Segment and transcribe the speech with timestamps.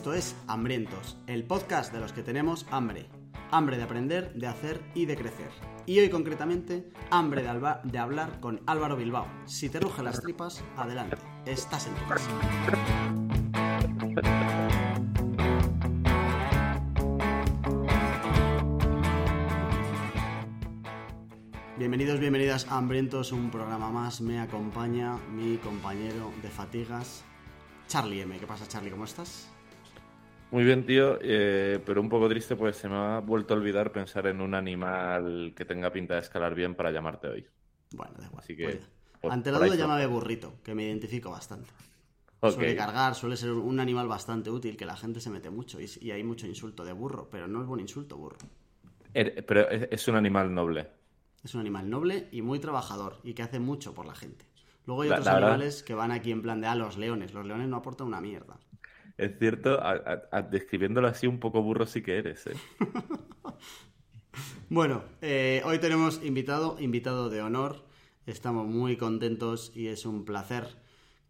[0.00, 3.10] Esto es Hambrientos, el podcast de los que tenemos hambre.
[3.50, 5.50] Hambre de aprender, de hacer y de crecer.
[5.84, 9.26] Y hoy concretamente, hambre de, hablar con Álvaro Bilbao.
[9.44, 11.18] Si te rugen las tripas, adelante.
[11.44, 12.30] Estás en tu casa.
[21.76, 24.22] Bienvenidos, bienvenidas a Hambrientos, un programa más.
[24.22, 27.22] Me acompaña mi compañero de fatigas,
[27.86, 28.38] Charlie M.
[28.38, 28.92] ¿Qué pasa, Charlie?
[28.92, 29.49] ¿Cómo estás?
[30.50, 33.92] Muy bien, tío, eh, pero un poco triste pues se me ha vuelto a olvidar
[33.92, 37.46] pensar en un animal que tenga pinta de escalar bien para llamarte hoy.
[37.92, 38.42] Bueno, da igual.
[38.42, 38.80] Así que,
[39.28, 41.70] ante la duda, llámame burrito, que me identifico bastante.
[42.40, 46.10] Suele cargar, suele ser un animal bastante útil, que la gente se mete mucho y,
[46.10, 48.38] hay mucho insulto de burro, pero no es buen insulto, burro.
[49.12, 50.88] Er, pero es un animal noble.
[51.44, 54.46] Es un animal noble y muy trabajador y que hace mucho por la gente.
[54.86, 57.34] Luego hay otros animales que van aquí en plan de, ah, los leones.
[57.34, 58.58] Los leones no aportan una mierda.
[59.20, 59.78] Es cierto,
[60.50, 62.54] describiéndolo así un poco burro sí que eres, ¿eh?
[64.70, 67.84] bueno, eh, hoy tenemos invitado, invitado de honor.
[68.24, 70.68] Estamos muy contentos y es un placer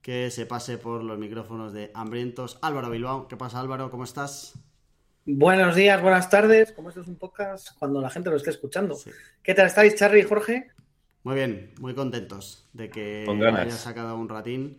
[0.02, 2.60] que se pase por los micrófonos de Hambrientos.
[2.62, 3.90] Álvaro Bilbao, ¿qué pasa Álvaro?
[3.90, 4.56] ¿Cómo estás?
[5.26, 6.70] Buenos días, buenas tardes.
[6.70, 8.96] Como esto es un podcast cuando la gente lo esté escuchando.
[9.42, 10.68] ¿Qué tal estáis, Charlie y Jorge?
[11.24, 14.78] Muy bien, muy contentos de que hayas sacado un ratín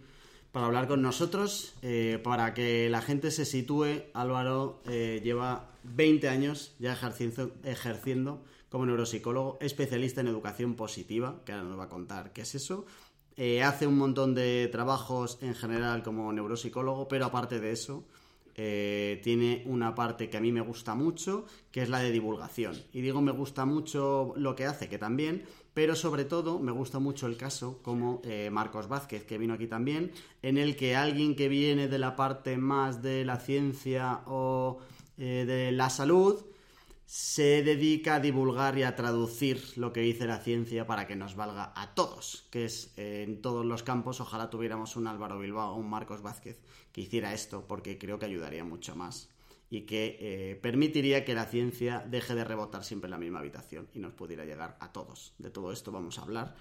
[0.52, 1.74] para hablar con nosotros.
[1.82, 6.94] Eh, para que la gente se sitúe, Álvaro eh, lleva 20 años ya
[7.64, 12.56] ejerciendo, como neuropsicólogo, especialista en educación positiva, que ahora nos va a contar qué es
[12.56, 12.86] eso.
[13.38, 18.06] Eh, hace un montón de trabajos en general como neuropsicólogo, pero aparte de eso,
[18.54, 22.76] tiene una parte que a mí me gusta mucho, que es la de divulgación.
[22.94, 27.00] Y digo me gusta mucho lo que hace, que también, pero sobre todo me gusta
[27.00, 30.12] mucho el caso como eh, Marcos Vázquez, que vino aquí también,
[30.42, 34.80] en el que alguien que viene de la parte más de la ciencia o
[35.18, 36.44] eh, de la salud,
[37.06, 41.36] se dedica a divulgar y a traducir lo que dice la ciencia para que nos
[41.36, 45.74] valga a todos, que es eh, en todos los campos, ojalá tuviéramos un Álvaro Bilbao
[45.74, 46.62] o un Marcos Vázquez
[46.94, 49.30] que hiciera esto, porque creo que ayudaría mucho más
[49.72, 53.88] y que eh, permitiría que la ciencia deje de rebotar siempre en la misma habitación
[53.94, 55.34] y nos pudiera llegar a todos.
[55.40, 56.56] De todo esto vamos a hablar.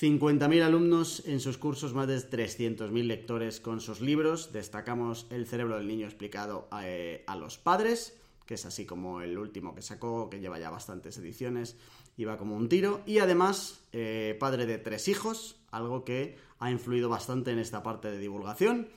[0.00, 4.52] 50.000 alumnos en sus cursos, más de 300.000 lectores con sus libros.
[4.52, 9.38] Destacamos El cerebro del niño explicado eh, a los padres que es así como el
[9.38, 11.76] último que sacó, que lleva ya bastantes ediciones,
[12.16, 13.00] iba como un tiro.
[13.06, 18.10] Y además, eh, padre de tres hijos, algo que ha influido bastante en esta parte
[18.10, 18.88] de divulgación.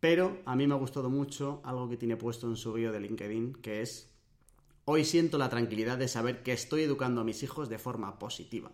[0.00, 3.00] Pero a mí me ha gustado mucho algo que tiene puesto en su bio de
[3.00, 4.10] LinkedIn, que es,
[4.86, 8.70] hoy siento la tranquilidad de saber que estoy educando a mis hijos de forma positiva.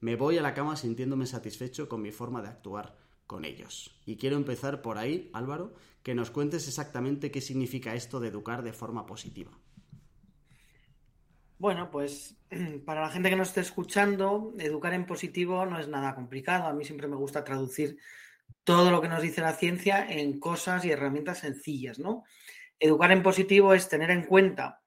[0.00, 2.96] Me voy a la cama sintiéndome satisfecho con mi forma de actuar
[3.26, 3.94] con ellos.
[4.06, 8.62] Y quiero empezar por ahí, Álvaro, que nos cuentes exactamente qué significa esto de educar
[8.62, 9.52] de forma positiva.
[11.58, 12.34] Bueno, pues
[12.86, 16.66] para la gente que nos esté escuchando, educar en positivo no es nada complicado.
[16.66, 17.98] A mí siempre me gusta traducir
[18.64, 22.24] todo lo que nos dice la ciencia en cosas y herramientas sencillas, ¿no?
[22.78, 24.82] Educar en positivo es tener en cuenta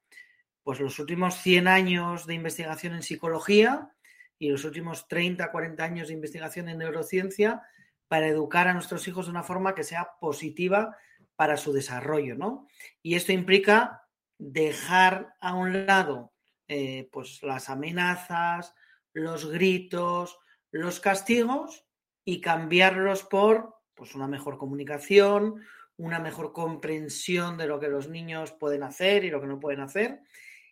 [0.64, 3.92] pues los últimos 100 años de investigación en psicología
[4.40, 7.62] y los últimos 30, 40 años de investigación en neurociencia
[8.08, 10.98] para educar a nuestros hijos de una forma que sea positiva
[11.36, 12.68] para su desarrollo, ¿no?
[13.02, 16.34] Y esto implica dejar a un lado
[16.68, 18.74] eh, pues las amenazas,
[19.14, 20.40] los gritos,
[20.72, 21.85] los castigos
[22.26, 25.62] y cambiarlos por pues una mejor comunicación,
[25.96, 29.80] una mejor comprensión de lo que los niños pueden hacer y lo que no pueden
[29.80, 30.20] hacer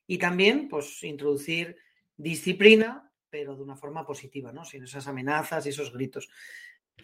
[0.05, 1.77] y también pues introducir
[2.17, 4.63] disciplina pero de una forma positiva, ¿no?
[4.63, 6.29] Sin esas amenazas y esos gritos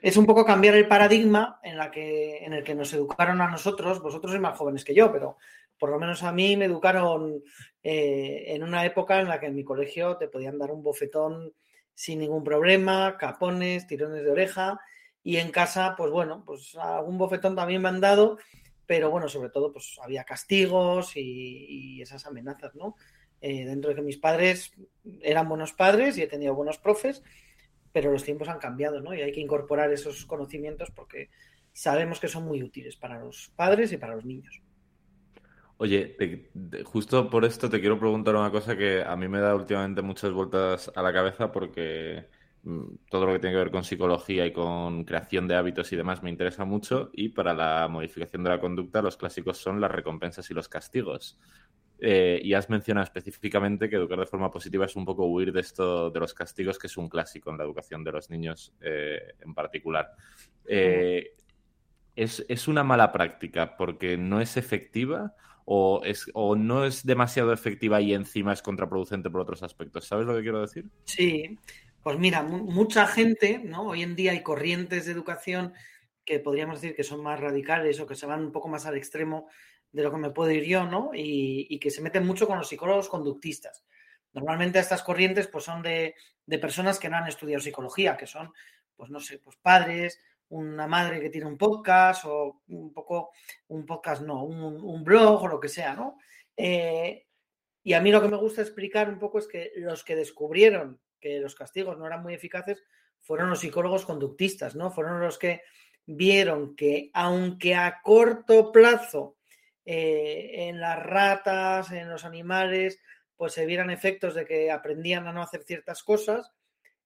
[0.01, 3.49] es un poco cambiar el paradigma en, la que, en el que nos educaron a
[3.49, 5.37] nosotros, vosotros sois más jóvenes que yo, pero
[5.77, 7.43] por lo menos a mí me educaron
[7.83, 11.53] eh, en una época en la que en mi colegio te podían dar un bofetón
[11.99, 14.79] sin ningún problema, capones, tirones de oreja,
[15.21, 18.37] y en casa, pues bueno, pues algún bofetón también me han dado,
[18.85, 22.95] pero bueno, sobre todo, pues había castigos y, esas amenazas, ¿no?
[23.41, 24.71] Eh, dentro de que mis padres
[25.21, 27.21] eran buenos padres y he tenido buenos profes,
[27.91, 29.13] pero los tiempos han cambiado, ¿no?
[29.13, 31.29] Y hay que incorporar esos conocimientos porque
[31.73, 34.61] sabemos que son muy útiles para los padres y para los niños.
[35.81, 36.17] Oye,
[36.83, 40.29] justo por esto te quiero preguntar una cosa que a mí me da últimamente muchas
[40.33, 42.27] vueltas a la cabeza porque
[42.63, 45.95] mm, todo lo que tiene que ver con psicología y con creación de hábitos y
[45.95, 49.89] demás me interesa mucho y para la modificación de la conducta los clásicos son las
[49.89, 51.39] recompensas y los castigos.
[52.01, 55.61] Eh, y has mencionado específicamente que educar de forma positiva es un poco huir de
[55.61, 59.33] esto de los castigos, que es un clásico en la educación de los niños eh,
[59.39, 60.11] en particular.
[60.65, 61.35] Eh,
[62.17, 65.35] ¿es, ¿es una mala práctica porque no es efectiva
[65.71, 70.07] o, es, o no es demasiado efectiva y encima es contraproducente por otros aspectos?
[70.07, 70.85] ¿Sabes lo que quiero decir?
[71.03, 71.59] Sí,
[72.01, 73.83] pues mira, mucha gente, ¿no?
[73.89, 75.73] Hoy en día hay corrientes de educación
[76.25, 78.97] que podríamos decir que son más radicales o que se van un poco más al
[78.97, 79.47] extremo
[79.91, 81.11] de lo que me puedo ir yo, ¿no?
[81.13, 83.85] Y, que se meten mucho con los psicólogos conductistas.
[84.33, 86.15] Normalmente estas corrientes pues son de,
[86.59, 88.51] personas que no han estudiado psicología, que son,
[88.95, 90.19] pues no sé, pues padres,
[90.49, 93.31] una madre que tiene un podcast o un poco,
[93.67, 96.17] un podcast no, un, blog o lo que sea, ¿no?
[96.57, 97.27] Eh,
[97.83, 100.99] y a mí lo que me gusta explicar un poco es que los que descubrieron
[101.19, 102.83] que los castigos no eran muy eficaces
[103.19, 104.91] fueron los psicólogos conductistas, ¿no?
[104.91, 105.61] Fueron los que
[106.05, 109.37] vieron que aunque a corto plazo
[109.85, 112.99] eh, en las ratas, en los animales,
[113.35, 116.51] pues se vieran efectos de que aprendían a no hacer ciertas cosas,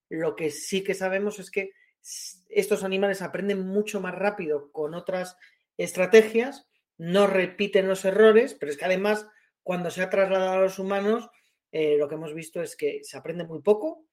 [0.10, 1.72] lo que sí que sabemos es que
[2.50, 5.38] estos animales aprenden mucho más rápido con otras
[5.78, 6.68] estrategias,
[6.98, 9.28] no repiten los errores, pero es que además
[9.64, 11.30] cuando se ha trasladado a los humanos,
[11.72, 14.06] eh, lo que hemos visto es que se aprende muy poco,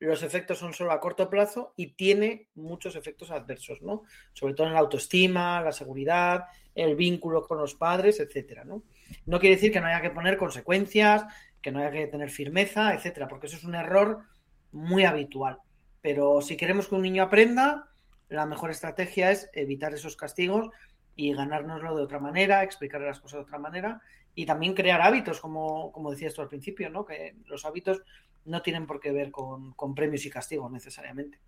[0.00, 4.04] los efectos son solo a corto plazo y tiene muchos efectos adversos, ¿no?
[4.32, 6.44] Sobre todo en la autoestima, la seguridad,
[6.74, 8.84] el vínculo con los padres, etcétera, ¿no?
[9.26, 11.24] No quiere decir que no haya que poner consecuencias,
[11.60, 14.22] que no haya que tener firmeza, etcétera, porque eso es un error
[14.70, 15.58] muy habitual.
[16.00, 17.88] Pero si queremos que un niño aprenda,
[18.28, 20.70] la mejor estrategia es evitar esos castigos
[21.16, 24.00] y ganárnoslo de otra manera, explicarle las cosas de otra manera
[24.34, 27.04] y también crear hábitos, como, como decías tú al principio, ¿no?
[27.04, 28.02] Que los hábitos
[28.44, 31.38] no tienen por qué ver con, premios y castigos necesariamente.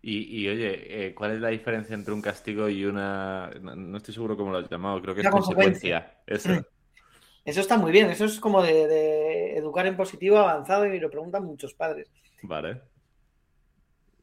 [0.00, 3.50] Y, oye, eh, ¿cuál es la diferencia entre un castigo y una...
[3.60, 6.18] No, estoy seguro cómo lo has llamado, creo que es consecuencia.
[6.26, 6.50] Eso.
[7.44, 11.46] Eso está muy bien, eso es como de, educar en positivo avanzado y lo preguntan
[11.46, 12.12] muchos padres.
[12.42, 12.82] Vale.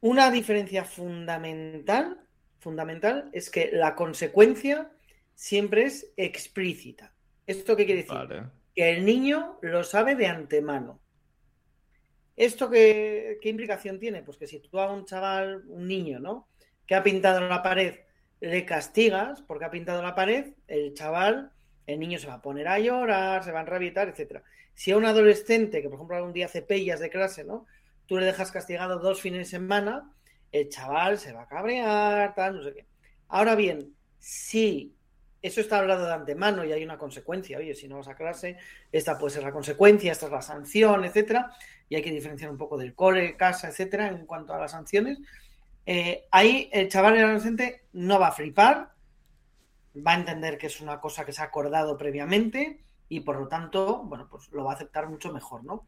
[0.06, 2.22] Una diferencia fundamental,
[2.60, 4.92] fundamental es que la consecuencia
[5.34, 7.12] siempre es explícita.
[7.48, 8.44] ¿Esto qué quiere decir?
[8.76, 11.02] Que el niño lo sabe de antemano.
[12.36, 14.22] ¿Esto qué, implicación tiene?
[14.22, 16.50] Pues que si tú a un chaval, un niño, ¿no?
[16.86, 17.96] Que ha pintado la pared,
[18.42, 21.52] le castigas porque ha pintado la pared, el chaval,
[21.88, 24.44] el niño se va a poner a llorar, se va a enrabitar, etcétera.
[24.76, 27.66] Si a un adolescente, que por ejemplo algún día hace pellas de clase, ¿no?
[28.06, 30.12] Tú le dejas castigado dos fines de semana,
[30.52, 32.86] el chaval se va a cabrear, tal, no sé qué.
[33.28, 34.96] Ahora bien, si
[35.46, 37.60] eso está hablado de antemano y hay una consecuencia.
[37.60, 38.58] Oye, si no vas a clase,
[38.92, 41.52] esta puede ser la consecuencia, esta es la sanción, etcétera.
[41.88, 45.20] Y hay que diferenciar un poco del cole, casa, etcétera, en cuanto a las sanciones.
[45.86, 48.94] Eh, ahí el chaval, el adolescente, no va a flipar,
[49.96, 53.48] va a entender que es una cosa que se ha acordado previamente y por lo
[53.48, 55.86] tanto, bueno, pues lo va a aceptar mucho mejor, ¿no?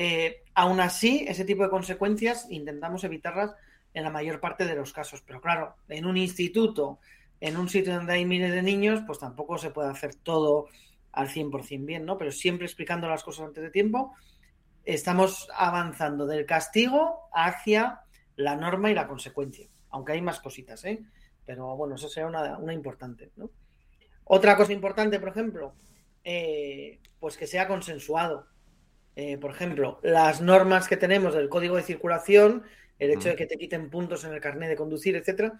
[0.00, 3.52] Eh, aún así, ese tipo de consecuencias intentamos evitarlas
[3.92, 5.22] en la mayor parte de los casos.
[5.26, 7.00] Pero claro, en un instituto
[7.40, 10.66] en un sitio donde hay miles de niños, pues tampoco se puede hacer todo
[11.10, 12.16] al 100% bien, ¿no?
[12.16, 14.14] Pero siempre explicando las cosas antes de tiempo,
[14.84, 18.02] estamos avanzando del castigo hacia
[18.36, 21.02] la norma y la consecuencia, aunque hay más cositas, ¿eh?
[21.44, 23.50] Pero bueno, eso será una, importante, ¿no?
[24.22, 25.74] Otra cosa importante, por ejemplo,
[26.22, 28.46] eh, pues que sea consensuado.
[29.20, 32.62] Eh, por ejemplo, las normas que tenemos del código de circulación,
[33.00, 35.54] el hecho de que te quiten puntos en el carnet de conducir, etcétera,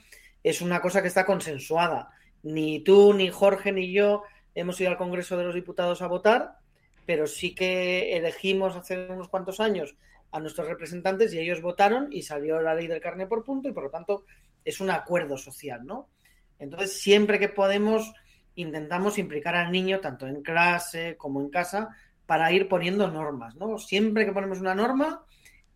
[0.44, 2.10] es una cosa que está consensuada.
[2.44, 4.22] Ni tú, ni Jorge, ni yo
[4.54, 6.58] hemos ido al Congreso de los Diputados a votar,
[7.04, 9.96] pero sí que elegimos hace unos cuantos años
[10.30, 13.72] a nuestros representantes y ellos votaron y salió la ley del carne por punto y
[13.72, 14.24] por lo tanto
[14.64, 16.08] es un acuerdo social, ¿no?
[16.60, 18.12] Entonces, siempre que podemos,
[18.54, 21.88] intentamos implicar al niño, tanto en clase como en casa,
[22.28, 23.78] para ir poniendo normas, ¿no?
[23.78, 25.24] Siempre que ponemos una norma,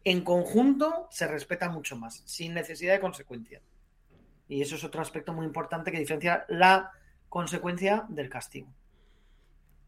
[0.04, 3.62] en conjunto se respeta mucho más, sin necesidad de consecuencias.
[4.48, 6.90] Y eso es otro aspecto muy importante que diferencia la
[7.30, 8.68] consecuencia del castigo.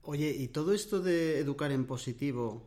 [0.05, 2.67] Oye, ¿y todo esto de educar en positivo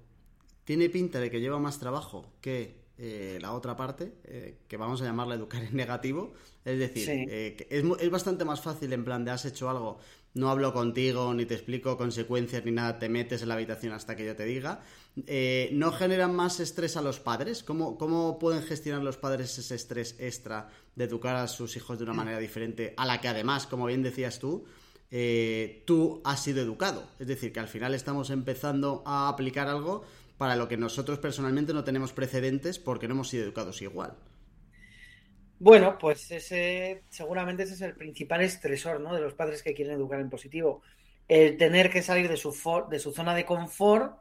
[0.63, 5.01] tiene pinta de que lleva más trabajo que eh, la otra parte, eh, que vamos
[5.01, 6.36] a llamarla educar en negativo?
[6.63, 9.98] Es decir, eh, es, es, bastante más fácil en plan de has hecho algo,
[10.34, 14.15] no hablo contigo, ni te explico consecuencias, ni nada, te metes en la habitación hasta
[14.15, 14.81] que yo te diga.
[15.25, 17.63] Eh, ¿No generan más estrés a los padres?
[17.63, 22.03] ¿Cómo, ¿Cómo pueden gestionar los padres ese estrés extra de educar a sus hijos de
[22.03, 24.65] una manera diferente, a la que además, como bien decías tú,
[25.10, 27.03] eh, tú has sido educado?
[27.19, 30.03] Es decir, que al final estamos empezando a aplicar algo
[30.38, 34.13] para lo que nosotros personalmente no tenemos precedentes porque no hemos sido educados igual.
[35.59, 39.13] Bueno, pues ese seguramente ese es el principal estresor ¿no?
[39.13, 40.81] de los padres que quieren educar en positivo.
[41.27, 42.53] El tener que salir de su,
[42.89, 44.17] de su zona de confort,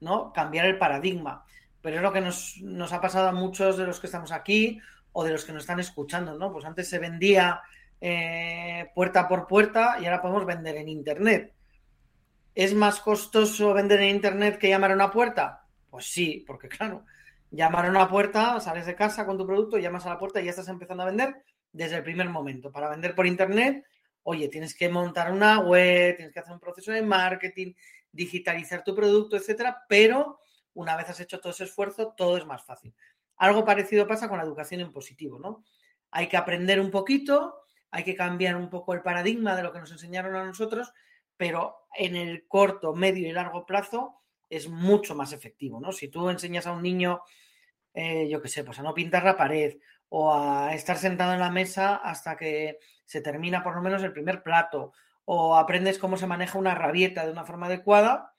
[0.00, 0.32] ¿no?
[0.32, 1.44] Cambiar el paradigma.
[1.80, 4.78] Pero es lo que nos, nos, ha pasado a muchos de los que estamos aquí
[5.12, 6.52] o de los que nos están escuchando, ¿no?
[6.52, 7.62] Pues antes se vendía
[8.00, 11.54] eh, puerta por puerta y ahora podemos vender en Internet.
[12.54, 15.64] ¿Es más costoso vender en Internet que llamar a una puerta?
[15.90, 17.04] Pues sí, porque claro,
[17.54, 20.44] llamar a una puerta, sales de casa con tu producto, llamas a la puerta y
[20.44, 22.72] ya estás empezando a vender desde el primer momento.
[22.72, 23.84] Para vender por Internet,
[24.22, 27.74] oye, tienes que montar una web, tienes que hacer un proceso de marketing,
[28.10, 30.40] digitalizar tu producto, etcétera, pero
[30.74, 32.92] una vez has hecho todo ese esfuerzo, todo es más fácil.
[33.36, 35.64] Algo parecido pasa con la educación en positivo, ¿no?
[36.10, 39.80] Hay que aprender un poquito, hay que cambiar un poco el paradigma de lo que
[39.80, 40.92] nos enseñaron a nosotros,
[41.36, 45.92] pero en el corto, medio y largo plazo es mucho más efectivo, ¿no?
[45.92, 47.22] Si tú enseñas a un niño,
[47.94, 49.76] eh, yo qué sé, pues a no pintar la pared
[50.08, 54.12] o a estar sentado en la mesa hasta que se termina por lo menos el
[54.12, 54.92] primer plato
[55.24, 58.34] o aprendes cómo se maneja una rabieta de una forma adecuada,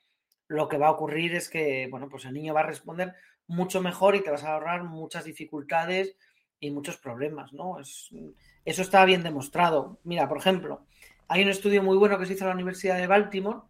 [0.47, 3.15] lo que va a ocurrir es que, bueno, pues el niño va a responder
[3.47, 6.15] mucho mejor y te vas a ahorrar muchas dificultades
[6.59, 7.79] y muchos problemas, ¿no?
[7.79, 8.09] Es,
[8.63, 9.99] eso está bien demostrado.
[10.03, 10.85] Mira, por ejemplo,
[11.27, 13.61] hay un estudio muy bueno que se hizo en la Universidad de Baltimore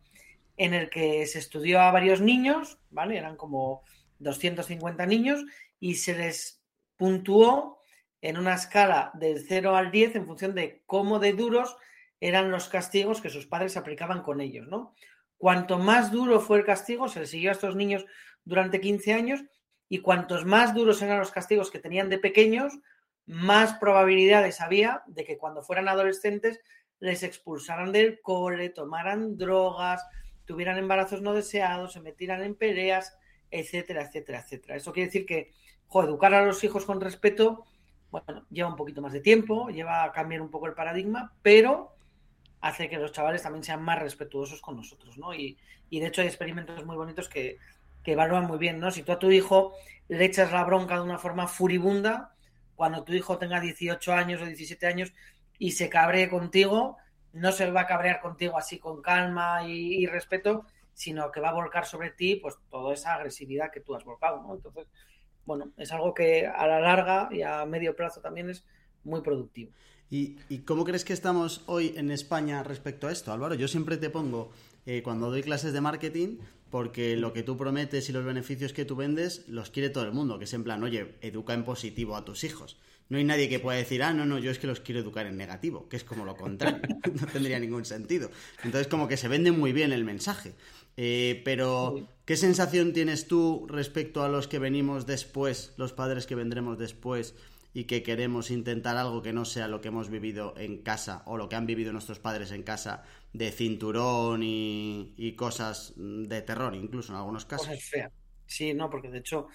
[0.58, 3.18] en el que se estudió a varios niños, ¿vale?
[3.18, 3.84] Eran como
[4.20, 5.44] 250 niños
[5.80, 6.62] y se les
[6.98, 7.80] puntuó
[8.22, 11.78] en una escala del 0 al 10 en función de cómo de duros
[12.20, 14.96] eran los castigos que sus padres aplicaban con ellos, ¿no?
[15.38, 18.06] Cuanto más duro fue el castigo, se les siguió a estos niños
[18.46, 19.44] durante 15 años
[19.90, 22.74] y cuantos más duros eran los castigos que tenían de pequeños,
[23.26, 26.62] más probabilidades había de que cuando fueran adolescentes
[27.00, 30.04] les expulsaran del cole, tomaran drogas,
[30.46, 33.18] tuvieran embarazos no deseados, se metieran en peleas,
[33.52, 34.76] etcétera, etcétera, etcétera.
[34.76, 35.52] Eso quiere decir que
[35.94, 37.66] educar a los hijos con respeto,
[38.12, 41.96] bueno, lleva un poquito más de tiempo, lleva a cambiar un poco el paradigma, pero
[42.62, 45.34] hace que los chavales también sean más respetuosos con nosotros, ¿no?
[45.34, 45.58] Y,
[45.90, 47.58] y de hecho hay experimentos muy bonitos que,
[48.06, 48.92] que evalúan muy bien, ¿no?
[48.92, 49.74] Si tú a tu hijo
[50.08, 52.36] le echas la bronca de una forma furibunda,
[52.76, 55.14] cuando tu hijo tenga 18 años o 17 años
[55.58, 56.98] y se cabree contigo,
[57.34, 61.54] no se va a cabrear contigo así con calma y, respeto, sino que va a
[61.54, 64.54] volcar sobre ti pues toda esa agresividad que tú has volcado, ¿no?
[64.54, 64.88] Entonces,
[65.46, 68.66] bueno, es algo que a la larga y a medio plazo también es
[69.04, 69.72] muy productivo.
[70.10, 73.56] ¿Y, cómo crees que estamos hoy en España respecto a esto, Álvaro?
[73.56, 74.52] Yo siempre te pongo,
[74.86, 76.38] eh, cuando doy clases de marketing,
[76.70, 80.12] porque lo que tú prometes y los beneficios que tú vendes los quiere todo el
[80.12, 82.78] mundo, que es en plan, oye, educa en positivo a tus hijos.
[83.08, 85.28] No hay nadie que pueda decir, ah, no, no, yo es que los quiero educar
[85.28, 86.82] en negativo, que es como lo contrario,
[87.22, 88.32] no tendría ningún sentido.
[88.64, 90.54] Entonces, como que se vende muy bien el mensaje.
[90.98, 96.36] Eh, pero, ¿qué sensación tienes tú respecto a los que venimos después, los padres que
[96.36, 97.36] vendremos después
[97.74, 101.36] y que queremos intentar algo que no sea lo que hemos vivido en casa o
[101.36, 107.12] lo que han vivido nuestros padres en casa de cinturón y, cosas de terror, incluso
[107.12, 107.68] en algunos casos.
[107.68, 108.12] Cosas feas.
[108.46, 109.48] Sí, no, porque de hecho,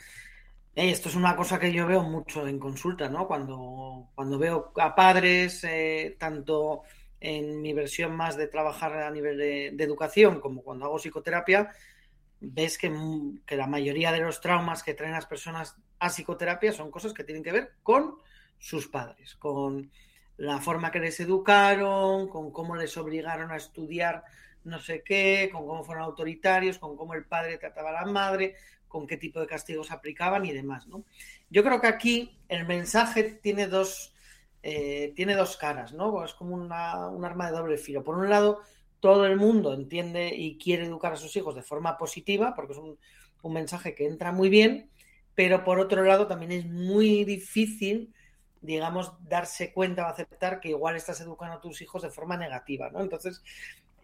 [0.75, 3.27] eh, esto es una cosa que yo veo mucho en consulta, ¿no?
[3.27, 6.83] Cuando, cuando veo a padres, eh, tanto
[7.21, 11.71] en mi versión más de trabajar a nivel de, educación como cuando hago psicoterapia,
[12.41, 12.91] ves que,
[13.47, 17.25] que, la mayoría de los traumas que traen las personas a psicoterapia son cosas que
[17.25, 18.17] tienen que ver con
[18.59, 19.91] sus padres, con
[20.37, 24.25] la forma que les educaron, con cómo les obligaron a estudiar
[24.65, 28.57] no sé qué, con cómo fueron autoritarios, con cómo el padre trataba a la madre,
[28.89, 31.05] con qué tipo de castigos aplicaban y demás, ¿no?
[31.49, 34.15] Yo creo que aquí el mensaje tiene dos,
[34.63, 36.25] eh, tiene dos caras, ¿no?
[36.25, 38.05] Es como una, un arma de doble filo.
[38.05, 38.61] Por un lado,
[39.01, 42.79] todo el mundo entiende y quiere educar a sus hijos de forma positiva, porque es
[42.79, 42.99] un,
[43.43, 44.91] un mensaje que entra muy bien,
[45.35, 48.13] pero por otro lado también es muy difícil
[48.61, 52.91] digamos, darse cuenta o aceptar que igual estás educando a tus hijos de forma negativa,
[52.91, 53.01] ¿no?
[53.01, 53.43] Entonces,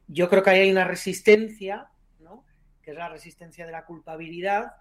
[0.09, 1.89] yo creo que ahí hay una resistencia,
[2.21, 2.45] ¿no?
[2.83, 4.77] Que es la resistencia de la culpabilidad,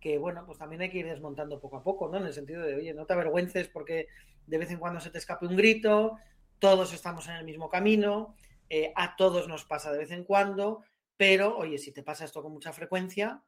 [0.00, 2.18] que, bueno, pues también hay que ir desmontando poco a poco, ¿no?
[2.18, 4.08] En el sentido de, oye, no te avergüences porque
[4.46, 6.16] de vez en cuando se te escape un grito,
[6.58, 8.34] todos estamos en el mismo camino,
[8.70, 10.84] eh, a todos nos pasa de vez en cuando,
[11.16, 13.42] pero, oye, si te pasa esto con mucha frecuencia,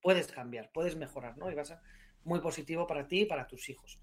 [0.00, 1.50] puedes cambiar, puedes mejorar, ¿no?
[1.50, 1.78] Y va a ser
[2.24, 4.00] muy positivo para ti y para tus hijos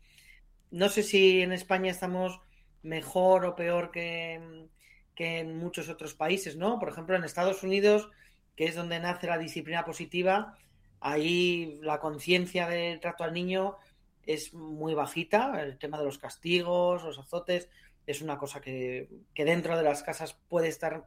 [0.73, 2.41] no sé si en España estamos
[2.81, 4.67] mejor o peor que,
[5.15, 6.79] en muchos otros países, ¿no?
[6.79, 8.09] Por ejemplo, en Estados Unidos,
[8.55, 10.57] que es donde nace la disciplina positiva,
[11.03, 13.77] ahí la conciencia del trato al niño
[14.25, 17.69] es muy bajita, el tema de los castigos, los azotes,
[18.07, 21.05] es una cosa que, que dentro de las casas puede estar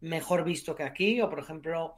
[0.00, 1.94] mejor visto que aquí, o por ejemplo,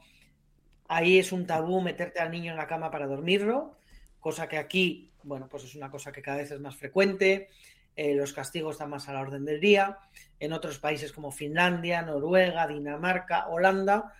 [0.87, 3.77] ahí es un tabú meterte al niño en la cama para dormirlo,
[4.19, 7.49] cosa que aquí, bueno, pues es una cosa que cada vez es más frecuente,
[7.95, 9.97] eh, los castigos están más a la orden del día,
[10.39, 14.13] en otros países como Finlandia, Noruega, Dinamarca, Holanda,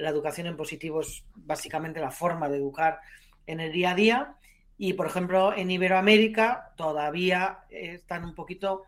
[0.00, 3.00] la educación en positivo es básicamente la forma de educar
[3.46, 4.36] en el día a día
[4.78, 8.84] y, por ejemplo, en Iberoamérica todavía están un poquito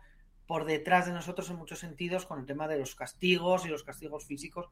[0.47, 3.83] por detrás de nosotros en muchos sentidos con el tema de los castigos y los
[3.83, 4.69] castigos físicos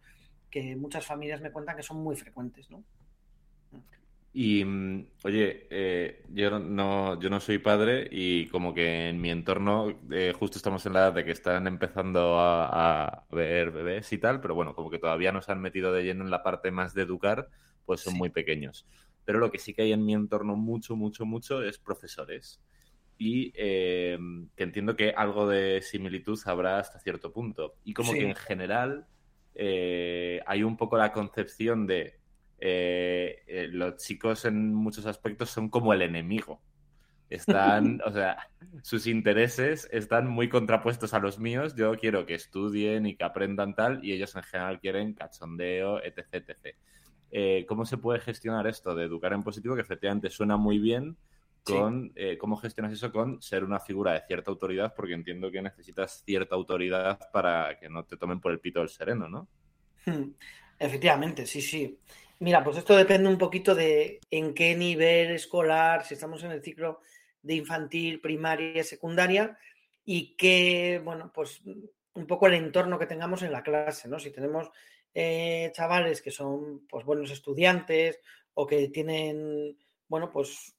[0.50, 2.84] que muchas familias me cuentan que son muy frecuentes, ¿no?
[4.34, 9.30] Y mm, oye, eh, yo no, yo no soy padre y como que en mi
[9.30, 14.18] entorno eh, justo estamos en la edad de que están empezando a, ver bebés y
[14.18, 16.72] tal, pero bueno, como que todavía no se han metido de lleno en la parte
[16.72, 17.50] más de educar,
[17.86, 18.88] pues son muy pequeños.
[19.26, 22.62] Pero lo que sí que hay en mi entorno mucho, mucho, mucho es profesores.
[23.18, 24.18] Y eh,
[24.56, 27.76] que entiendo que algo de similitud habrá hasta cierto punto.
[27.84, 29.08] Y como que en general
[29.56, 32.21] hay un poco la concepción de
[32.64, 36.62] eh, eh, los chicos en muchos aspectos son como el enemigo.
[37.28, 38.50] Están, o sea,
[38.84, 41.76] sus intereses están muy contrapuestos a los míos.
[41.76, 46.28] Yo quiero que estudien y que aprendan tal, y ellos en general quieren cachondeo, etc.
[46.34, 46.76] etc.
[47.32, 49.74] Eh, ¿Cómo se puede gestionar esto de educar en positivo?
[49.74, 51.18] Que efectivamente suena muy bien,
[51.64, 56.24] con cómo gestionas eso con ser una figura de cierta autoridad, porque entiendo que necesitas
[56.26, 59.48] cierta autoridad para que no te tomen por el pito del sereno, ¿no?
[60.06, 60.32] Hmm.
[60.80, 62.00] Efectivamente, sí, sí.
[62.42, 66.64] Mira, pues esto depende un poquito de en qué nivel escolar, si estamos en el
[66.64, 67.02] ciclo
[67.44, 69.60] de infantil, primaria, secundaria,
[70.04, 71.62] y qué, bueno, pues
[72.16, 74.18] un poco el entorno que tengamos en la clase, ¿no?
[74.18, 74.72] Si tenemos
[75.14, 78.20] eh, chavales que son pues buenos estudiantes
[78.56, 80.76] o que tienen, bueno, pues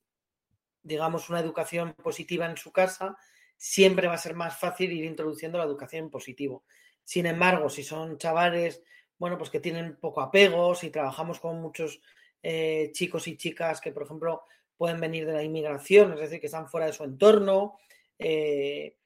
[0.82, 3.16] digamos una educación positiva en su casa,
[3.56, 6.64] siempre va a ser más fácil ir introduciendo la educación en positivo.
[7.04, 8.82] Sin embargo, si son chavales
[9.22, 12.00] bueno, pues que tienen poco apego, si trabajamos con muchos
[12.42, 14.42] eh, chicos y chicas que, por ejemplo,
[14.76, 17.78] pueden venir de la inmigración, es decir, que están fuera de su entorno,
[18.18, 18.96] eh,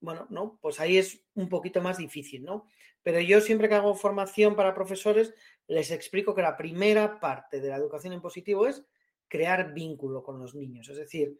[0.00, 0.58] bueno, ¿no?
[0.62, 2.66] Pues ahí es un poquito más difícil, ¿no?
[3.02, 5.34] Pero yo siempre que hago formación para profesores,
[5.66, 8.86] les explico que la primera parte de la educación en positivo es
[9.28, 11.38] crear vínculo con los niños, es decir,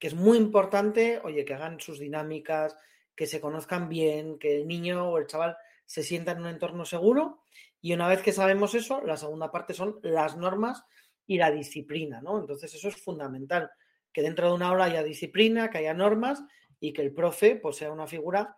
[0.00, 2.76] que es muy importante, oye, que hagan sus dinámicas,
[3.14, 5.56] que se conozcan bien, que el niño o el chaval
[5.92, 7.42] se sienta en un entorno seguro
[7.82, 10.86] y una vez que sabemos eso, la segunda parte son las normas
[11.26, 12.40] y la disciplina, ¿no?
[12.40, 13.70] Entonces eso es fundamental,
[14.10, 16.42] que dentro de una aula haya disciplina, que haya normas
[16.80, 18.56] y que el profe pues sea una figura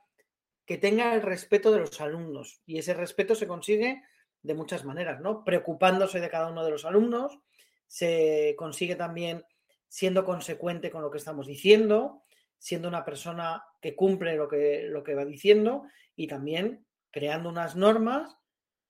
[0.65, 4.01] que tenga el respeto de los alumnos y ese respeto se consigue
[4.41, 5.43] de muchas maneras, ¿no?
[5.43, 7.41] Preocupándose de cada uno de los alumnos,
[7.89, 9.45] se consigue también
[9.89, 12.23] siendo consecuente con lo que estamos diciendo,
[12.59, 15.83] siendo una persona que cumple lo que, lo que va diciendo
[16.15, 18.37] y también creando unas normas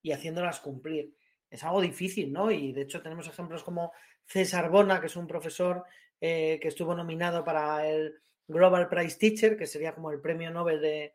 [0.01, 1.13] y haciéndolas cumplir.
[1.51, 2.49] Es algo difícil, ¿no?
[2.49, 3.91] Y de hecho tenemos ejemplos como
[4.25, 5.83] César Bona, que es un profesor
[6.19, 8.15] eh, que estuvo nominado para el
[8.47, 11.13] Global Prize Teacher, que sería como el premio Nobel de,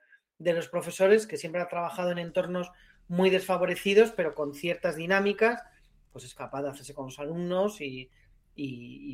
[0.55, 2.71] los profesores, que siempre ha trabajado en entornos
[3.09, 5.61] muy desfavorecidos, pero con ciertas dinámicas,
[6.13, 8.09] pues es capaz de hacerse con los alumnos y,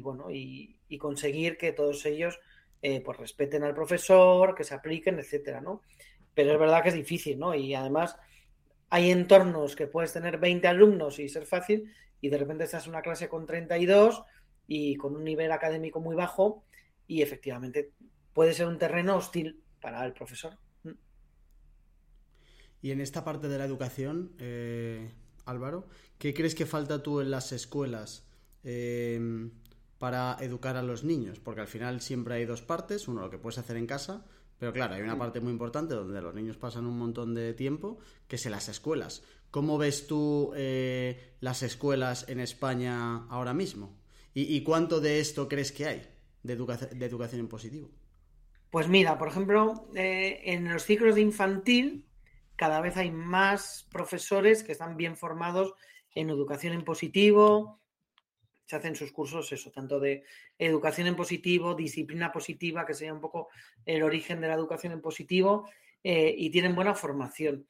[0.02, 2.38] bueno, y, conseguir que todos ellos
[2.82, 5.80] eh, pues respeten al profesor, que se apliquen, etcétera, ¿no?
[6.36, 7.54] Pero es verdad que es difícil, ¿no?
[7.54, 8.14] Y además
[8.90, 12.90] hay entornos que puedes tener 20 alumnos y ser fácil y de repente estás en
[12.90, 14.22] una clase con 32
[14.68, 16.62] y con un nivel académico muy bajo
[17.06, 17.92] y efectivamente
[18.34, 20.58] puede ser un terreno hostil para el profesor.
[20.82, 20.90] Mm.
[22.82, 25.10] Y en esta parte de la educación, eh,
[25.46, 28.28] Álvaro, ¿qué crees que falta tú en las escuelas
[28.62, 29.48] eh,
[29.98, 31.40] para educar a los niños?
[31.40, 34.26] Porque al final siempre hay dos partes, uno lo que puedes hacer en casa
[34.58, 37.98] pero claro, hay una parte muy importante donde los niños pasan un montón de tiempo,
[38.26, 39.22] que es en las escuelas.
[39.50, 43.96] ¿Cómo ves tú eh, las escuelas en España ahora mismo?
[44.38, 46.02] ¿Y, cuánto de esto crees que hay
[46.42, 47.90] de, educación en positivo?
[48.68, 52.04] Pues mira, por ejemplo, eh, en los ciclos de infantil
[52.56, 55.74] cada vez hay más profesores que están bien formados
[56.14, 57.80] en educación en positivo,
[58.66, 60.24] se hacen sus cursos, eso, tanto de
[60.58, 63.48] educación en positivo, disciplina positiva, que sería un poco
[63.84, 65.68] el origen de la educación en positivo,
[66.02, 67.66] eh, y tienen buena formación.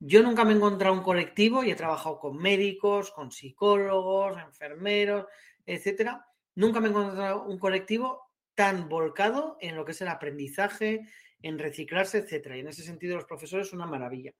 [0.00, 5.26] Yo nunca me he encontrado un colectivo y he trabajado con médicos, con psicólogos, enfermeros,
[5.66, 6.24] etcétera.
[6.54, 11.08] Nunca me he encontrado un colectivo tan volcado en lo que es el aprendizaje,
[11.42, 12.56] en reciclarse, etcétera.
[12.56, 14.32] Y en ese sentido, los profesores son una maravilla.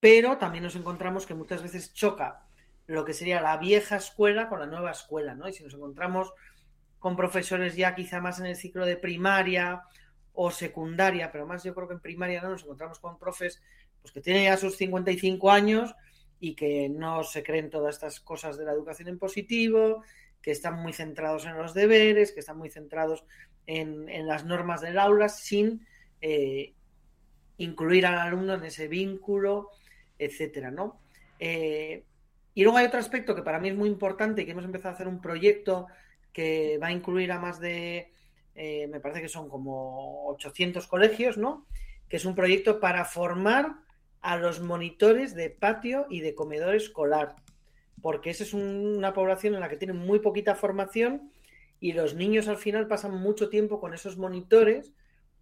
[0.00, 2.46] Pero también nos encontramos que muchas veces choca
[2.86, 5.48] lo que sería la vieja escuela con la nueva escuela, ¿no?
[5.48, 6.32] Y si nos encontramos
[6.98, 9.82] con profesores ya quizá más en el ciclo de primaria
[10.32, 13.62] o secundaria, pero más yo creo que en primaria no nos encontramos con profes
[14.02, 15.94] pues que tienen ya sus 55 años
[16.38, 20.04] y que no se creen todas estas cosas de la educación en positivo,
[20.42, 23.24] que están muy centrados en los deberes, que están muy centrados
[23.66, 25.86] en, las normas del aula sin
[26.20, 26.74] eh,
[27.56, 29.70] incluir al alumno en ese vínculo,
[30.18, 31.00] etcétera, ¿no?
[31.38, 32.04] Eh,
[32.56, 34.88] y luego hay otro aspecto que para mí es muy importante y que hemos empezado
[34.88, 35.88] a hacer un proyecto
[36.32, 38.14] que va a incluir a más de,
[38.54, 41.66] eh, me parece que son como 800 colegios, ¿no?
[42.08, 43.74] que es un proyecto para formar
[44.22, 47.36] a los monitores de patio y de comedor escolar,
[48.00, 51.30] porque esa es una población en la que tienen muy poquita formación
[51.78, 54.94] y los niños al final pasan mucho tiempo con esos monitores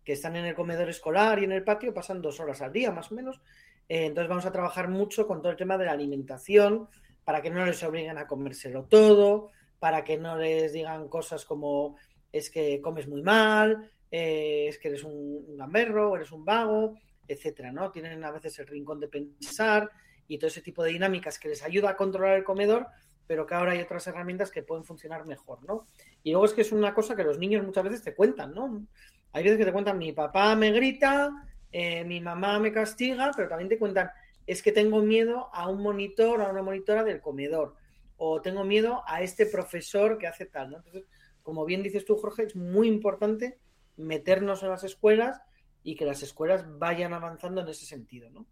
[0.04, 2.90] que están en el comedor escolar y en el patio, pasan dos horas al día
[2.90, 3.40] más o menos.
[3.88, 6.88] Eh, entonces vamos a trabajar mucho con todo el tema de la alimentación,
[7.24, 11.96] para que no les obliguen a comérselo todo, para que no les digan cosas como
[12.32, 17.72] es que comes muy mal, eh, es que eres un, gamberro, eres un vago, etcétera,
[17.72, 17.90] ¿no?
[17.90, 19.90] Tienen a veces el rincón de pensar
[20.26, 22.86] y todo ese tipo de dinámicas que les ayuda a controlar el comedor,
[23.26, 25.86] pero que ahora hay otras herramientas que pueden funcionar mejor, ¿no?
[26.22, 28.86] Y luego es que es una cosa que los niños muchas veces te cuentan, ¿no?
[29.32, 31.30] Hay veces que te cuentan, mi papá me grita,
[31.72, 34.10] eh, mi mamá me castiga, pero también te cuentan,
[34.46, 37.74] es que tengo miedo a un monitor, a una monitora del comedor,
[38.16, 40.76] o tengo miedo a este profesor que hace tal, ¿no?
[40.78, 41.04] Entonces,
[41.42, 43.58] como bien dices tú, Jorge, es muy importante
[43.96, 45.40] meternos en las escuelas
[45.82, 48.46] y que las escuelas vayan avanzando en ese sentido, ¿no?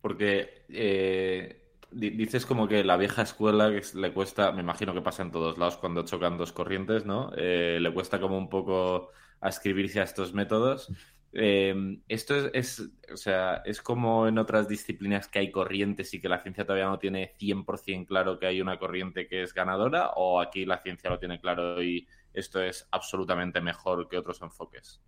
[0.00, 5.22] Porque eh, dices como que la vieja escuela que le cuesta, me imagino que pasa
[5.22, 7.30] en todos lados cuando chocan dos corrientes, ¿no?
[7.36, 10.90] Eh, le cuesta como un poco ascribirse a estos métodos.
[11.32, 16.28] Eh, esto es, o sea, es como en otras disciplinas que hay corrientes y que
[16.28, 20.40] la ciencia todavía no tiene 100% claro que hay una corriente que es ganadora o
[20.40, 25.02] aquí la ciencia lo tiene claro y esto es absolutamente mejor que otros enfoques.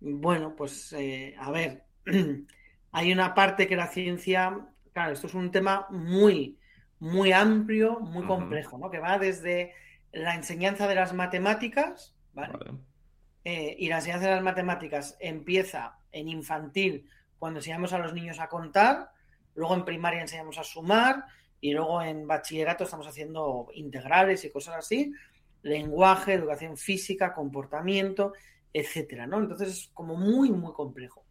[0.00, 1.84] Bueno, pues eh, a ver,
[2.92, 6.58] hay una parte que la ciencia, claro, esto es un tema muy,
[6.98, 8.90] muy amplio, muy complejo, ¿no?
[8.90, 9.72] Que va desde
[10.12, 12.58] la enseñanza de las matemáticas, ¿vale?
[13.48, 18.40] Eh, y la enseñanza de las matemáticas empieza en infantil cuando enseñamos a los niños
[18.40, 19.10] a contar,
[19.54, 21.26] luego en primaria enseñamos a sumar
[21.60, 25.12] y luego en bachillerato estamos haciendo integrales y cosas así,
[25.62, 28.32] lenguaje, educación física, comportamiento,
[28.72, 29.38] etcétera, ¿no?
[29.38, 31.24] Entonces es como muy, muy complejo.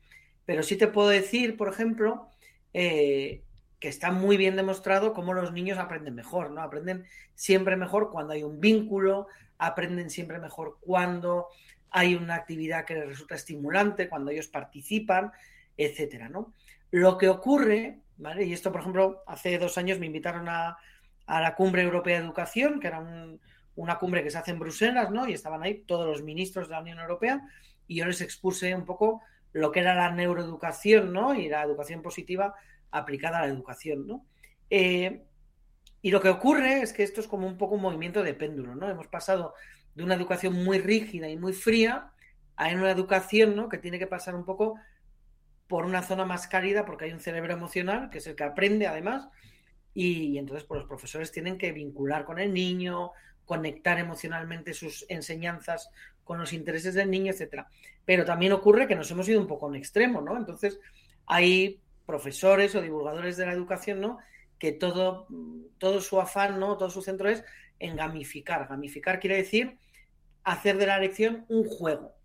[0.46, 2.30] Pero sí te puedo decir, por ejemplo,
[2.74, 3.44] eh,
[3.78, 6.62] que está muy bien demostrado cómo los niños aprenden mejor, ¿no?
[6.62, 11.50] Aprenden siempre mejor cuando hay un vínculo, aprenden siempre mejor cuando
[11.96, 15.32] hay una actividad que les resulta estimulante cuando ellos participan,
[15.78, 16.54] etcétera, ¿no?
[16.92, 18.44] Lo que ocurre, ¿vale?
[18.44, 20.78] Y esto, por ejemplo, hace dos años me invitaron a,
[21.26, 23.02] la Cumbre Europea de Educación, que era
[23.78, 25.26] una cumbre que se hace en Bruselas, ¿no?
[25.26, 27.42] Y estaban ahí todos los ministros de la Unión Europea
[27.88, 29.22] y yo les expuse un poco
[29.54, 31.34] lo que era la neuroeducación, ¿no?
[31.34, 32.56] Y la educación positiva
[32.92, 34.26] aplicada a la educación, ¿no?
[34.70, 35.24] Eh,
[36.02, 38.76] y lo que ocurre es que esto es como un poco un movimiento de péndulo,
[38.76, 38.90] ¿no?
[38.90, 39.54] Hemos pasado
[39.96, 42.12] de una educación muy rígida y muy fría
[42.56, 43.70] a una educación ¿no?
[43.70, 44.76] que tiene que pasar un poco
[45.68, 48.88] por una zona más cálida porque hay un cerebro emocional que es el que aprende
[48.88, 49.28] además
[49.94, 53.12] y, entonces pues, los profesores tienen que vincular con el niño,
[53.46, 55.90] conectar emocionalmente sus enseñanzas
[56.26, 57.70] con los intereses del niño, etcétera.
[58.04, 60.36] Pero también ocurre que nos hemos ido un poco a un extremo, ¿no?
[60.36, 60.80] Entonces
[61.28, 64.18] hay profesores o divulgadores de la educación, ¿no?
[64.60, 65.28] Que todo,
[65.78, 66.76] todo su afán, ¿no?
[66.78, 67.46] Todo su centro es
[67.80, 68.68] en gamificar.
[68.68, 69.78] Gamificar quiere decir
[70.46, 72.16] hacer de la lección un juego.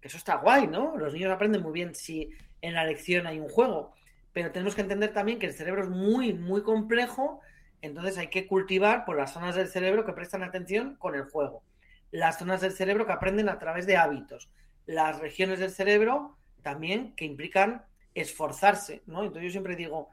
[0.00, 0.96] Eso está guay, ¿no?
[0.96, 3.92] Los niños aprenden muy bien si en la lección hay un juego,
[4.32, 7.40] pero tenemos que entender también que el cerebro es muy, muy complejo,
[7.82, 11.62] entonces hay que cultivar por las zonas del cerebro que prestan atención con el juego,
[12.10, 14.48] las zonas del cerebro que aprenden a través de hábitos,
[14.86, 17.84] las regiones del cerebro también que implican
[18.14, 19.22] esforzarse, ¿no?
[19.22, 20.08] Entonces yo siempre digo,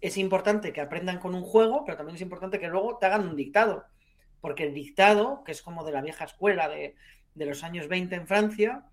[0.00, 3.26] es importante que aprendan con un juego, pero también es importante que luego te hagan
[3.26, 3.84] un dictado
[4.42, 6.96] porque el dictado, que es como de la vieja escuela de,
[7.36, 8.84] los años 20 en Francia,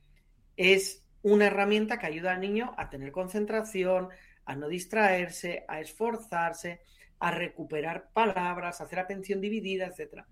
[0.56, 4.10] es una herramienta que ayuda al niño a tener concentración,
[4.46, 6.82] a no distraerse, a esforzarse,
[7.20, 10.24] a recuperar palabras, a hacer atención dividida, etc.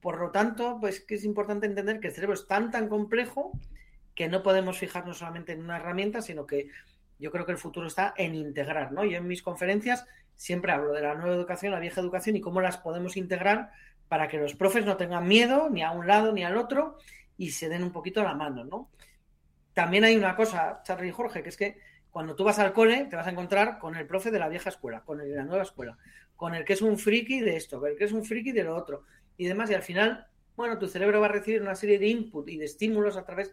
[0.00, 3.52] Por lo tanto, pues que es importante entender que el cerebro es tan tan complejo
[4.14, 6.70] que no podemos fijarnos solamente en una herramienta, sino que
[7.18, 9.04] yo creo que el futuro está en integrar, ¿no?
[9.04, 12.62] Yo en mis conferencias siempre hablo de la nueva educación, la vieja educación y cómo
[12.62, 13.70] las podemos integrar
[14.08, 16.98] para que los profes no tengan miedo ni a un lado ni al otro
[17.36, 18.90] y se den un poquito la mano, ¿no?
[19.72, 21.78] También hay una cosa, Charlie y Jorge, que es que
[22.10, 24.70] cuando tú vas al cole te vas a encontrar con el profe de la vieja
[24.70, 25.98] escuela, con el de la nueva escuela,
[26.34, 28.64] con el que es un friki de esto, con el que es un friki de
[28.64, 29.02] lo otro
[29.36, 32.48] y demás, y al final, bueno, tu cerebro va a recibir una serie de input
[32.48, 33.52] y de estímulos a través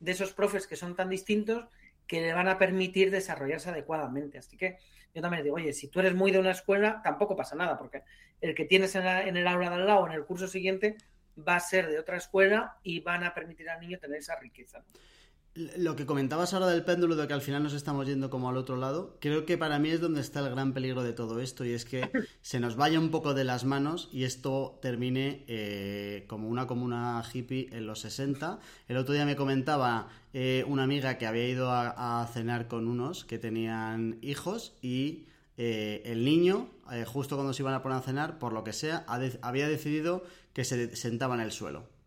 [0.00, 1.66] de esos profes que son tan distintos
[2.06, 4.38] que le van a permitir desarrollarse adecuadamente.
[4.38, 4.78] Así que
[5.14, 8.02] yo también digo, oye, si tú eres muy de una escuela, tampoco pasa nada, porque
[8.40, 10.96] el que tienes en, el aula de al lado, en el curso siguiente,
[11.36, 14.84] va a ser de otra escuela y van a permitir al niño tener esa riqueza.
[15.54, 18.56] Lo que comentabas ahora del péndulo, de que al final nos estamos yendo como al
[18.56, 21.64] otro lado, creo que para mí es donde está el gran peligro de todo esto
[21.64, 22.08] y es que
[22.40, 27.20] se nos vaya un poco de las manos y esto termine eh, como una comuna
[27.32, 28.60] hippie en los 60.
[28.86, 33.24] El otro día me comentaba eh, una amiga que había ido a, cenar con unos
[33.24, 36.70] que tenían hijos y eh, el niño,
[37.06, 39.04] justo cuando se iban a poner a cenar, por lo que sea,
[39.42, 41.99] había decidido que se sentaba en el suelo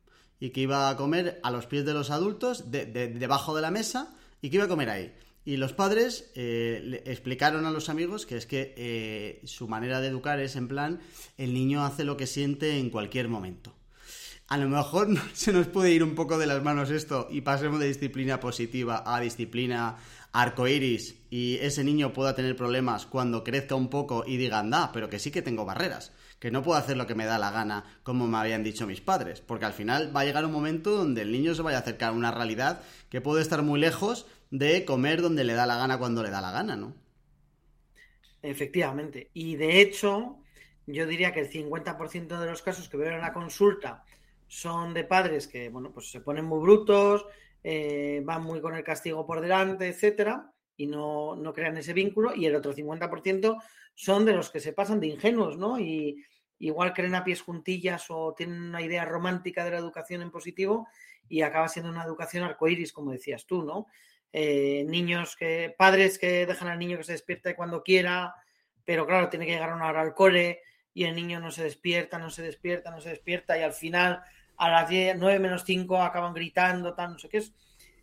[0.43, 4.13] y que iba a comer a los pies de los adultos, debajo de la mesa,
[4.41, 5.13] y que iba a comer ahí.
[5.45, 10.01] Y los padres eh, le explicaron a los amigos que es que eh, su manera
[10.01, 10.99] de educar es en plan,
[11.38, 13.73] el niño hace lo que siente en cualquier momento.
[14.49, 17.79] A lo mejor se nos puede ir un poco de las manos esto y pasemos
[17.79, 19.95] de disciplina positiva a disciplina
[20.34, 25.10] arcoiris y ese niño pueda tener problemas cuando crezca un poco y diga, anda, pero
[25.10, 26.12] que sí que tengo barreras
[26.43, 28.99] que no puedo hacer lo que me da la gana como me habían dicho mis
[28.99, 31.79] padres, porque al final va a llegar un momento donde el niño se vaya a
[31.79, 35.77] acercar a una realidad que puede estar muy lejos de comer donde le da la
[35.77, 36.95] gana cuando le da la gana, ¿no?
[38.41, 39.29] Efectivamente.
[39.34, 40.39] Y de hecho,
[40.86, 44.03] yo diría que el 50% de los casos que veo en la consulta
[44.45, 47.25] son de padres que, bueno, pues se ponen muy brutos,
[47.63, 52.36] eh, van muy con el castigo por delante, etcétera, y no, no crean ese vínculo.
[52.36, 53.63] Y el otro 50%
[53.95, 55.79] son de los que se pasan de ingenuos, ¿no?
[56.60, 60.88] Igual creen a pies juntillas o tienen una idea romántica de la educación en positivo
[61.28, 63.88] y acaba siendo una educación arcoíris, como decías tú, ¿no?
[64.32, 68.34] Eh, niños que, padres que dejan al niño que se despierte cuando quiera,
[68.84, 70.62] pero claro, tiene que llegar una hora al cole
[70.94, 74.22] y el niño no se despierta, no se despierta, no se despierta y al final
[74.58, 77.54] a las 10, 9 menos 5 acaban gritando, tal, no sé qué es.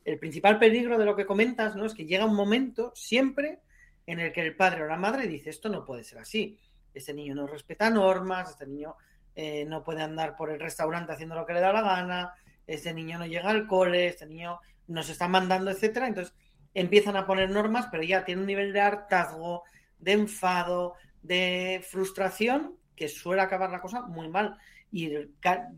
[0.04, 1.84] El principal peligro de lo que comentas, ¿no?
[1.84, 3.60] Es que llega un momento siempre
[4.06, 6.58] en el que el padre o la madre dice, esto no puede ser así
[6.94, 8.96] este niño no respeta normas, este niño
[9.34, 12.34] eh, no puede andar por el restaurante haciendo lo que le da la gana,
[12.66, 16.08] este niño no llega al cole, este niño nos está mandando, etcétera.
[16.08, 16.34] Entonces
[16.74, 19.64] empiezan a poner normas, pero ya tiene un nivel de hartazgo,
[19.98, 24.56] de enfado, de frustración, que suele acabar la cosa muy mal.
[24.92, 25.10] Y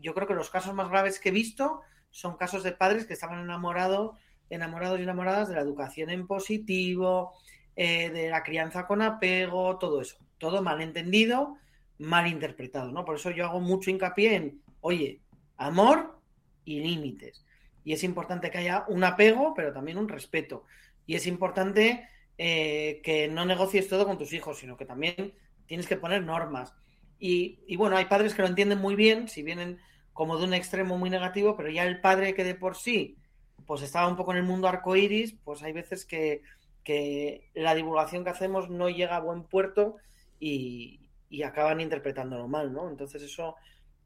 [0.01, 3.13] yo creo que los casos más graves que he visto son casos de padres que
[3.13, 4.17] estaban enamorados,
[4.49, 7.33] enamorados y enamoradas de la educación en positivo,
[7.75, 11.57] eh, de la crianza con apego, todo eso todo mal entendido,
[11.97, 13.05] mal interpretado, ¿no?
[13.05, 15.21] Por eso yo hago mucho hincapié en, oye,
[15.57, 16.19] amor
[16.65, 17.45] y límites.
[17.83, 20.65] Y es importante que haya un apego, pero también un respeto.
[21.05, 25.33] Y es importante eh, que no negocies todo con tus hijos, sino que también
[25.65, 26.73] tienes que poner normas.
[27.19, 29.79] Y, bueno, hay padres que lo entienden muy bien, si vienen
[30.11, 33.17] como de un extremo muy negativo, pero ya el padre que de por sí
[33.65, 36.41] pues estaba un poco en el mundo arcoíris, pues hay veces que,
[36.83, 39.95] que la divulgación que hacemos no llega a buen puerto
[40.43, 42.89] y, acaban interpretándolo mal, ¿no?
[42.89, 43.55] Entonces eso,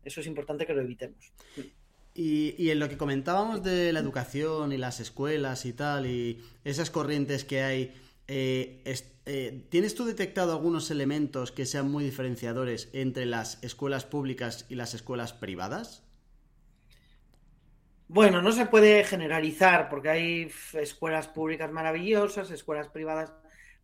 [0.04, 1.34] eso es importante que lo evitemos.
[2.14, 6.90] Y, en lo que comentábamos de la educación y las escuelas y tal, y esas
[6.90, 7.94] corrientes que hay,
[8.28, 8.82] eh,
[9.26, 14.76] eh, ¿tienes tú detectado algunos elementos que sean muy diferenciadores entre las escuelas públicas y
[14.76, 16.04] las escuelas privadas?
[18.08, 23.34] Bueno, no se puede generalizar porque hay escuelas públicas maravillosas, escuelas privadas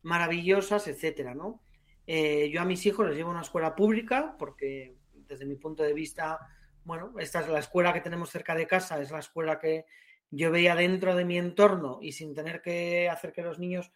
[0.02, 1.63] maravillosas, etcétera, ¿no?
[2.06, 5.84] Eh, yo a mis hijos les llevo a una escuela pública porque desde mi punto
[5.84, 6.40] de vista,
[6.84, 9.86] bueno, esta es la escuela que tenemos cerca de casa, es la escuela que
[10.30, 13.92] yo veía dentro de mi entorno y sin tener que hacer que los niños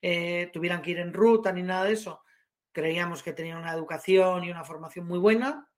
[0.00, 2.22] eh, tuvieran que ir en ruta ni nada de eso,
[2.72, 5.68] creíamos que tenían una educación y una formación muy buena.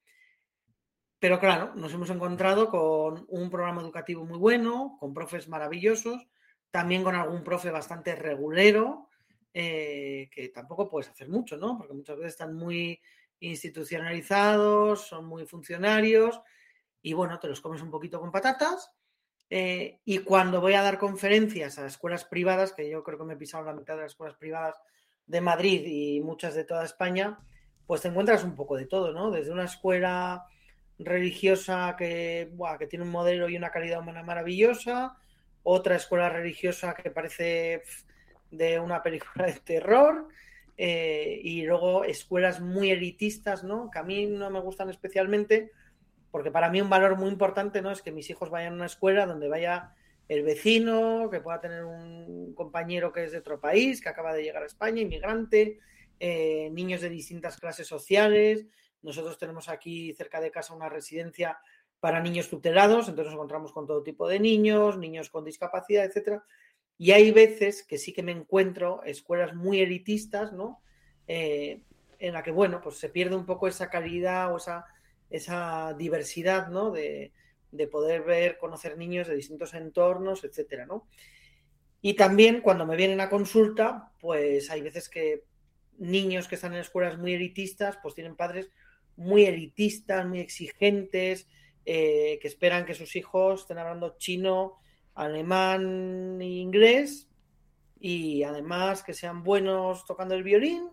[1.19, 6.27] Pero claro, nos hemos encontrado con un programa educativo muy bueno, con profes maravillosos,
[6.71, 9.09] también con algún profe bastante regulero,
[9.55, 11.77] eh, que tampoco puedes hacer mucho, ¿no?
[11.77, 13.01] Porque muchas veces están muy
[13.41, 16.41] institucionalizados, son muy funcionarios
[17.03, 18.93] y bueno, te los comes un poquito con patatas.
[19.51, 23.35] Eh, y cuando voy a dar conferencias a escuelas privadas, que yo creo que me
[23.35, 24.77] he pisado la mitad de las escuelas privadas
[25.27, 27.39] de Madrid y muchas de toda España,
[27.87, 29.31] pues te encuentras un poco de todo, ¿no?
[29.31, 30.47] Desde una escuela
[30.99, 35.19] religiosa que, que tiene un modelo y una calidad humana maravillosa,
[35.63, 37.83] otra escuela religiosa que parece
[38.53, 40.29] de una película de terror.
[40.77, 43.91] Eh, y luego escuelas muy elitistas, ¿no?
[43.91, 45.71] Que a mí no me gustan especialmente,
[46.31, 47.91] porque para mí un valor muy importante, ¿no?
[47.91, 49.95] Es que mis hijos vayan a una escuela donde vaya
[50.29, 54.43] el vecino, que pueda tener un compañero que es de otro país, que acaba de
[54.43, 55.79] llegar a España, inmigrante,
[56.19, 58.67] eh, niños de distintas clases sociales.
[59.03, 61.59] Nosotros tenemos aquí cerca de casa una residencia
[62.01, 66.45] para niños tutelados, entonces nos encontramos con todo tipo de niños, niños con discapacidad, etcétera.
[66.99, 70.81] Y hay veces que sí que me encuentro escuelas muy elitistas, ¿no?
[71.27, 71.83] Eh,
[72.19, 74.87] en la que, bueno, pues se pierde un poco esa calidad o esa,
[75.29, 76.91] esa diversidad, ¿no?
[76.91, 77.33] De,
[77.91, 81.09] poder ver, conocer niños de distintos entornos, etcétera, ¿no?
[82.01, 85.45] Y también cuando me vienen a consulta, pues hay veces que
[85.99, 88.71] niños que están en escuelas muy elitistas, pues tienen padres
[89.17, 91.49] muy elitistas, muy exigentes,
[91.85, 94.79] eh, que esperan que sus hijos estén hablando chino,
[95.15, 97.29] alemán e inglés,
[98.03, 100.91] y además que sean buenos tocando el violín.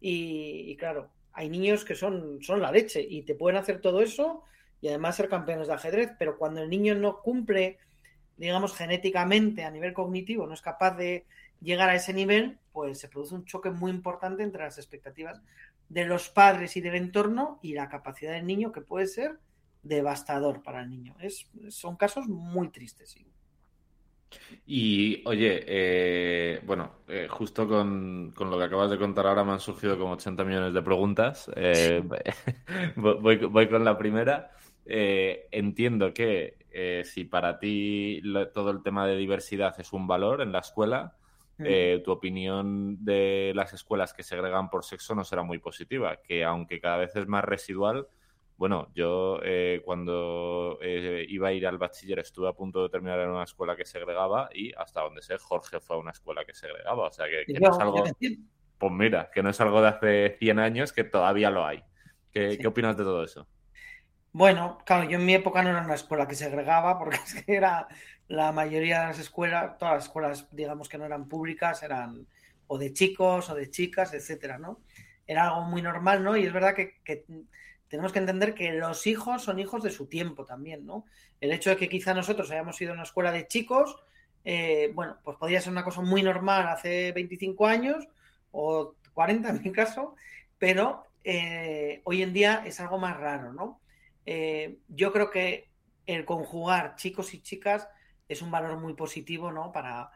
[0.00, 4.42] Y, claro, hay niños que son, son la leche y te pueden hacer todo eso
[4.80, 7.78] y además ser campeones de ajedrez, pero cuando el niño no cumple,
[8.36, 11.26] digamos, genéticamente a nivel cognitivo, no es capaz de
[11.60, 15.40] llegar a ese nivel, pues se produce un choque muy importante entre las expectativas
[15.88, 19.38] de los padres y del entorno y la capacidad del niño que puede ser
[19.82, 21.16] devastador para el niño.
[21.20, 23.16] Es, son casos muy tristes.
[24.66, 29.60] Y oye, eh, bueno, eh, justo con, lo que acabas de contar ahora me han
[29.60, 31.50] surgido como 80 millones de preguntas.
[31.56, 32.02] Eh,
[32.96, 34.50] voy, con la primera.
[34.84, 36.58] entiendo que
[37.04, 41.16] si para ti todo el tema de diversidad es un valor en la escuela,
[41.56, 42.02] mm.
[42.04, 46.78] tu opinión de las escuelas que segregan por sexo no será muy positiva, que aunque
[46.78, 48.06] cada vez es más residual,
[48.58, 53.20] bueno, yo eh, cuando eh, iba a ir al bachiller estuve a punto de terminar
[53.20, 56.54] en una escuela que segregaba y hasta donde sé, Jorge fue a una escuela que
[56.54, 57.06] segregaba.
[57.06, 58.04] O sea, que, no es algo...
[58.78, 61.84] Pues mira, que no es algo de hace 100 años, que todavía lo hay.
[62.32, 63.46] ¿Qué, ¿qué opinas de todo eso?
[64.32, 67.54] Bueno, claro, yo en mi época no era una escuela que segregaba, porque es que
[67.54, 67.86] era
[68.26, 72.26] la mayoría de las escuelas, todas las escuelas, digamos que no eran públicas, eran
[72.66, 74.80] o de chicos o de chicas, etcétera, ¿no?
[75.28, 76.36] Era algo muy normal, ¿no?
[76.36, 77.24] Y es verdad que
[77.88, 81.04] tenemos que entender que los hijos son hijos de su tiempo también, ¿no?
[81.40, 83.96] El hecho de que quizá nosotros hayamos ido a una escuela de chicos,
[84.44, 88.06] eh, bueno, pues podría ser una cosa muy normal hace 25 años
[88.50, 90.14] o 40 en mi caso,
[90.58, 93.80] pero eh, hoy en día es algo más raro, ¿no?
[94.24, 95.70] Eh, yo creo que
[96.06, 97.88] el conjugar chicos y chicas
[98.28, 99.72] es un valor muy positivo, ¿no?
[99.72, 100.10] Para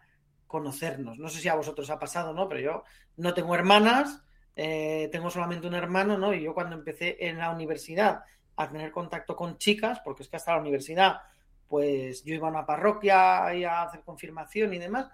[0.46, 1.18] conocernos.
[1.18, 2.48] No sé si a vosotros ha pasado, ¿no?
[2.48, 2.84] Pero yo
[3.16, 4.22] no tengo hermanas,
[4.54, 6.34] eh, tengo solamente un hermano, ¿no?
[6.34, 8.24] Y yo cuando empecé en la universidad
[8.56, 11.20] a tener contacto con chicas, porque es que hasta la universidad,
[11.68, 15.08] pues yo iba a una parroquia y a hacer confirmación y demás,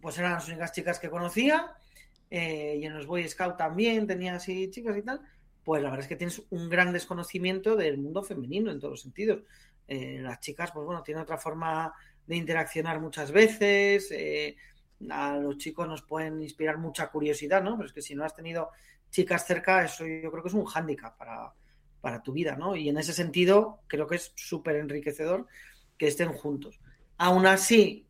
[0.00, 1.74] pues eran las únicas chicas que conocía,
[2.30, 5.20] eh, y en los Boy Scout también tenía así chicas y tal,
[5.62, 9.02] pues la verdad es que tienes un gran desconocimiento del mundo femenino en todos los
[9.02, 9.42] sentidos.
[9.88, 11.92] Eh, las chicas, pues bueno, tienen otra forma
[12.26, 14.10] de interaccionar muchas veces,
[15.10, 17.76] a los chicos nos pueden inspirar mucha curiosidad, ¿no?
[17.76, 18.70] Pero es que si no has tenido
[19.10, 21.52] chicas cerca, eso yo creo que es un hándicap para,
[22.00, 22.76] para tu vida, ¿no?
[22.76, 25.46] Y en ese sentido, creo que es súper enriquecedor
[25.98, 26.80] que estén juntos.
[27.18, 28.06] Aún así,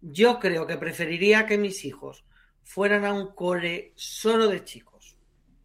[0.00, 2.24] yo creo que preferiría que mis hijos
[2.62, 5.16] fueran a un cole solo de chicos.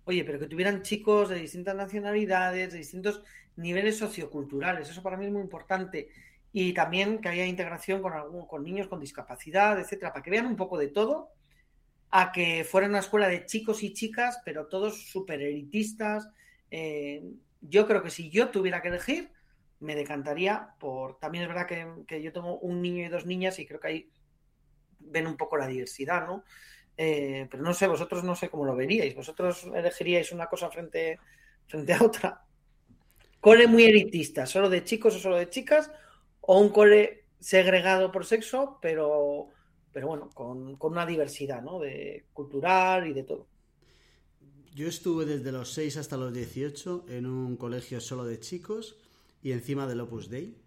[0.05, 3.21] Oye, pero que tuvieran chicos de distintas nacionalidades, de distintos
[3.57, 4.89] niveles socioculturales.
[4.89, 6.09] Eso para mí es muy importante
[6.51, 10.47] y también que haya integración con, algún, con niños con discapacidad, etcétera, para que vean
[10.47, 11.31] un poco de todo,
[12.11, 16.27] a que fuera una escuela de chicos y chicas, pero todos súper elitistas.
[16.71, 17.23] Eh,
[17.61, 19.31] yo creo que si yo tuviera que elegir,
[19.79, 21.19] me decantaría por.
[21.19, 21.67] También es verdad
[22.07, 24.11] que, yo tengo un niño y dos niñas y creo que ahí
[24.99, 26.43] ven un poco la diversidad, ¿no?
[26.97, 29.15] Eh, pero no sé, vosotros no sé cómo lo veríais.
[29.15, 31.19] ¿Vosotros elegiríais una cosa frente,
[31.67, 32.43] frente a otra?
[33.39, 35.89] Cole muy elitista, solo de chicos o solo de chicas,
[36.51, 39.49] o un cole segregado por sexo, pero,
[39.93, 41.77] pero bueno, con, una diversidad ¿no?
[41.77, 43.45] de cultural y de todo.
[44.73, 48.97] Yo estuve desde los 6 hasta los 18 en un colegio solo de chicos
[49.43, 50.57] y encima del Opus Dei,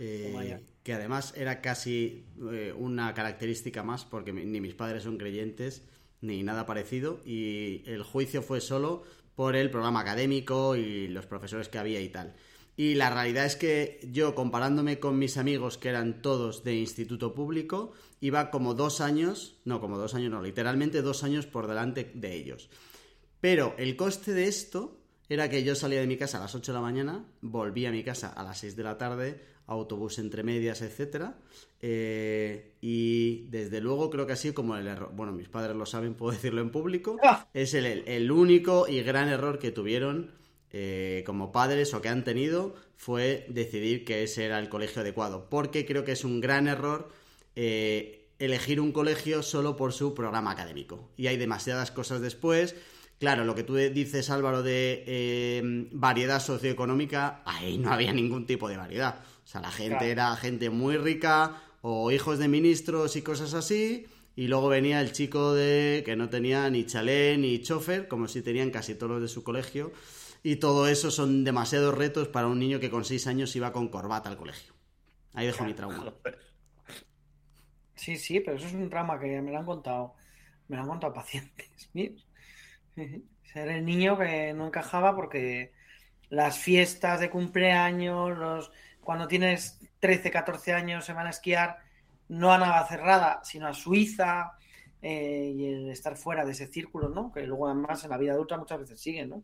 [0.00, 5.86] eh, que además era casi eh, una característica más porque ni mis padres son creyentes
[6.20, 9.04] ni nada parecido y el juicio fue solo
[9.36, 12.34] por el programa académico y los profesores que había y tal.
[12.76, 17.34] Y la realidad es que yo, comparándome con mis amigos, que eran todos de instituto
[17.34, 22.10] público, iba como dos años, no, como dos años, no, literalmente dos años por delante
[22.14, 22.70] de ellos.
[23.40, 26.72] Pero el coste de esto era que yo salía de mi casa a las 8
[26.72, 30.42] de la mañana, volvía a mi casa a las 6 de la tarde, autobús entre
[30.42, 31.38] medias, etcétera.
[31.80, 35.10] Eh, y desde luego creo que ha sido como el error.
[35.14, 37.18] Bueno, mis padres lo saben, puedo decirlo en público.
[37.22, 37.48] Ah.
[37.54, 40.30] Es el, el único y gran error que tuvieron
[40.74, 45.48] eh, como padres o que han tenido fue decidir que ese era el colegio adecuado.
[45.50, 47.10] Porque creo que es un gran error
[47.56, 51.10] eh, elegir un colegio solo por su programa académico.
[51.16, 52.74] Y hay demasiadas cosas después.
[53.18, 55.62] Claro, lo que tú dices, Álvaro, de eh,
[55.92, 59.20] variedad socioeconómica, ahí no había ningún tipo de variedad.
[59.44, 64.06] O sea, la gente era gente muy rica o hijos de ministros y cosas así.
[64.34, 68.40] Y luego venía el chico de que no tenía ni chalé ni chofer, como si
[68.40, 69.92] tenían casi todos los de su colegio
[70.42, 73.88] y todo eso son demasiados retos para un niño que con seis años iba con
[73.88, 74.74] corbata al colegio.
[75.34, 76.12] Ahí dejo mi trauma.
[77.94, 80.14] Sí, sí, pero eso es un drama que me lo han contado,
[80.68, 81.90] me lo han contado pacientes.
[83.52, 85.72] Ser el niño que no encajaba porque
[86.28, 91.78] las fiestas de cumpleaños, los cuando tienes 13, 14 años se van a esquiar
[92.28, 94.56] no a nada cerrada, sino a Suiza,
[95.02, 97.32] eh, y el estar fuera de ese círculo, ¿no?
[97.32, 99.42] Que luego además en la vida adulta muchas veces siguen, ¿no?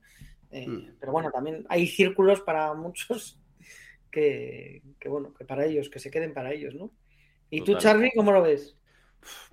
[0.51, 0.97] Eh, mm.
[1.01, 3.41] Pero bueno, también hay círculos para muchos
[4.11, 6.91] que, bueno, que para ellos, que se queden para ellos, ¿no?
[7.51, 8.77] ¿Y tú, Charlie, cómo lo ves?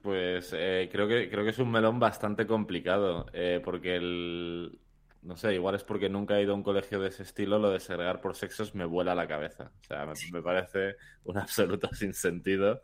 [0.01, 3.25] Pues eh, creo, que, creo que es un melón bastante complicado,
[3.63, 4.79] porque el,
[5.26, 7.71] no sé, igual es porque nunca he ido a un colegio de ese estilo, lo
[7.71, 9.71] de segregar por sexos me vuela la cabeza.
[9.82, 12.82] O sea, me, parece un absoluto sinsentido.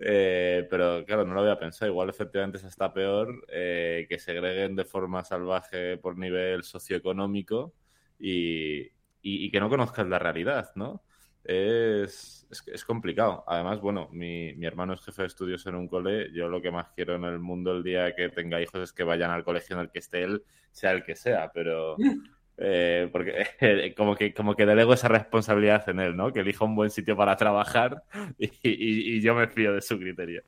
[0.00, 1.90] Eh, pero claro, no lo había pensado.
[1.90, 7.72] Igual efectivamente es hasta peor eh, que segreguen de forma salvaje por nivel socioeconómico
[8.18, 8.90] y,
[9.22, 11.04] y, que no conozcas la realidad, ¿no?
[11.48, 13.44] Es, es, complicado.
[13.46, 16.32] Además, bueno, mi, mi, hermano es jefe de estudios en un cole.
[16.32, 19.04] Yo lo que más quiero en el mundo el día que tenga hijos es que
[19.04, 20.42] vayan al colegio en el que esté él,
[20.72, 21.96] sea el que sea, pero...
[22.58, 26.32] Eh, porque como que como que delego esa responsabilidad en él, ¿no?
[26.32, 28.02] Que elija un buen sitio para trabajar
[28.38, 30.42] y, y, yo me fío de su criterio.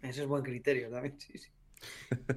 [0.00, 1.50] Ese es buen criterio también, sí, sí.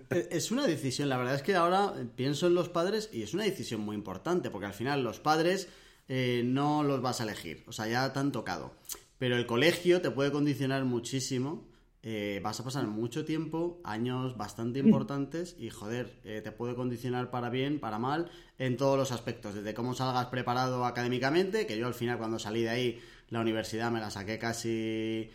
[0.09, 3.33] Eh, es una decisión, la verdad es que ahora pienso en los padres y es
[3.33, 5.69] una decisión muy importante, porque al final los padres
[6.09, 7.63] eh, no los vas a elegir.
[7.67, 8.73] O sea, ya te han tocado.
[9.19, 11.69] Pero el colegio te puede condicionar muchísimo.
[12.01, 17.29] Eh, vas a pasar mucho tiempo, años bastante importantes y joder, eh, te puede condicionar
[17.29, 21.87] para bien, para mal, en todos los aspectos, desde cómo salgas preparado académicamente, que yo
[21.87, 25.29] al final cuando salí de ahí la universidad me la saqué casi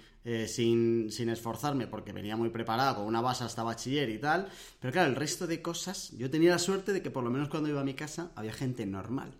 [0.46, 4.48] sin, sin, esforzarme porque venía muy preparado con una base hasta bachiller y tal.
[4.80, 7.50] Pero claro, el resto de cosas, yo tenía la suerte de que por lo menos
[7.50, 9.34] cuando iba a mi casa había gente normal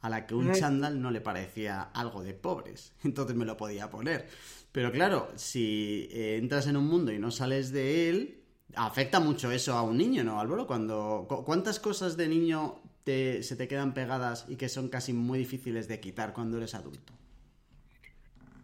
[0.00, 2.94] a la que un chándal no le parecía algo de pobres.
[3.04, 4.28] Entonces me lo podía poner.
[4.72, 8.44] Pero claro, si eh, entras en un mundo y no sales de él,
[8.76, 10.66] afecta mucho eso a un niño, ¿no, Álvaro?
[10.66, 15.88] Cuando, ¿Cuántas cosas de niño se te quedan pegadas y que son casi muy difíciles
[15.88, 17.12] de quitar cuando eres adulto?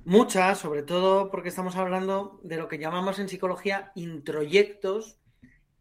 [0.05, 5.19] Muchas, sobre todo porque estamos hablando de lo que llamamos en psicología introyectos,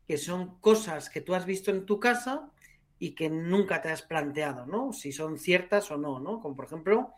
[0.07, 2.51] que son cosas que tú has visto en tu casa
[2.99, 4.93] y que nunca te has planteado, ¿no?
[4.93, 6.39] Si son ciertas o no, ¿no?
[6.39, 7.13] Como por ejemplo,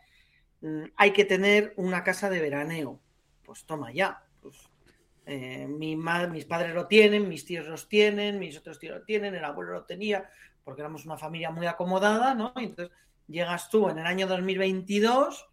[0.60, 3.00] mm, hay que tener una casa de veraneo.
[3.44, 4.24] Pues toma ya.
[4.42, 4.56] Pues,
[5.26, 9.34] eh, mi mis padres lo tienen, mis tíos los tienen, mis otros tíos lo tienen,
[9.34, 10.28] el abuelo lo tenía,
[10.64, 12.52] porque éramos una familia muy acomodada, ¿no?
[12.56, 15.48] Y entonces llegas tú en el año 2022,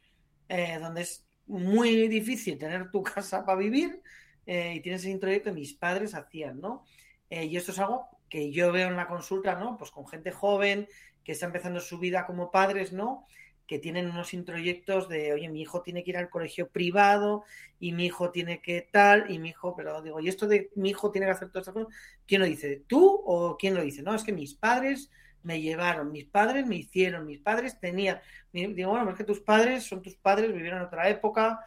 [0.49, 4.01] eh, donde es muy difícil tener tu casa para vivir,
[4.45, 6.85] eh, y tienes ese introyecto que mis padres hacían, ¿no?
[7.27, 9.77] y esto es algo que yo veo en la consulta, ¿no?
[9.77, 10.87] Pues con gente joven
[11.23, 13.25] que está empezando su vida como padres, ¿no?
[13.67, 17.43] Que tienen unos introyectos de, oye, mi hijo tiene que ir al colegio privado
[17.79, 20.89] y mi hijo tiene que tal y mi hijo, pero digo, ¿y esto de mi
[20.89, 21.99] hijo tiene que hacer todas estas cosas?
[22.27, 22.83] ¿Quién lo dice?
[22.87, 24.03] ¿Tú o quién lo dice?
[24.03, 25.09] No, es que mis padres
[25.45, 28.19] me llevaron, mis padres me hicieron, mis padres tenían.
[28.51, 31.59] Digo, bueno, es que tus padres son tus padres, vivieron en otra época,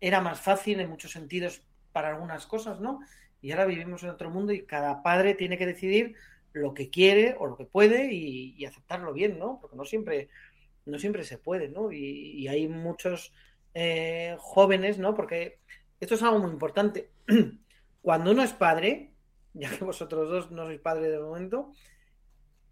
[0.00, 1.62] era más fácil en muchos sentidos
[1.92, 3.00] para algunas cosas, ¿no?
[3.40, 6.16] Y ahora vivimos en otro mundo y cada padre tiene que decidir
[6.52, 9.58] lo que quiere o lo que puede y, aceptarlo bien, ¿no?
[9.60, 10.28] Porque no siempre,
[10.86, 11.92] no siempre se puede, ¿no?
[11.92, 13.32] Y, hay muchos
[13.74, 15.14] eh, jóvenes, ¿no?
[15.14, 15.58] Porque
[16.00, 17.10] esto es algo muy importante.
[18.02, 19.12] Cuando uno es padre,
[19.54, 21.72] ya que vosotros dos no sois padre de momento,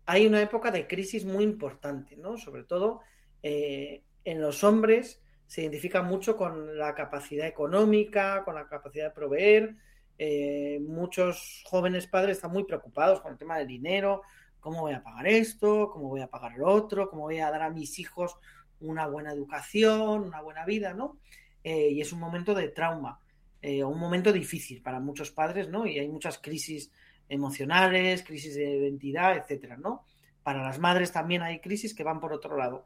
[0.06, 2.38] hay una época de crisis muy importante, ¿no?
[2.38, 3.00] Sobre todo
[3.42, 9.14] eh, en los hombres se identifica mucho con la capacidad económica, con la capacidad de
[9.14, 9.76] proveer,
[10.18, 14.22] eh, muchos jóvenes padres están muy preocupados con el tema del dinero,
[14.60, 17.62] cómo voy a pagar esto, cómo voy a pagar lo otro, cómo voy a dar
[17.62, 18.36] a mis hijos
[18.80, 21.18] una buena educación, una buena vida, ¿no?
[21.62, 23.20] Eh, y es un momento de trauma,
[23.62, 25.86] eh, un momento difícil para muchos padres, ¿no?
[25.86, 26.90] Y hay muchas crisis
[27.28, 30.04] emocionales, crisis de identidad, etcétera, ¿no?
[30.42, 32.84] Para las madres también hay crisis que van por otro lado.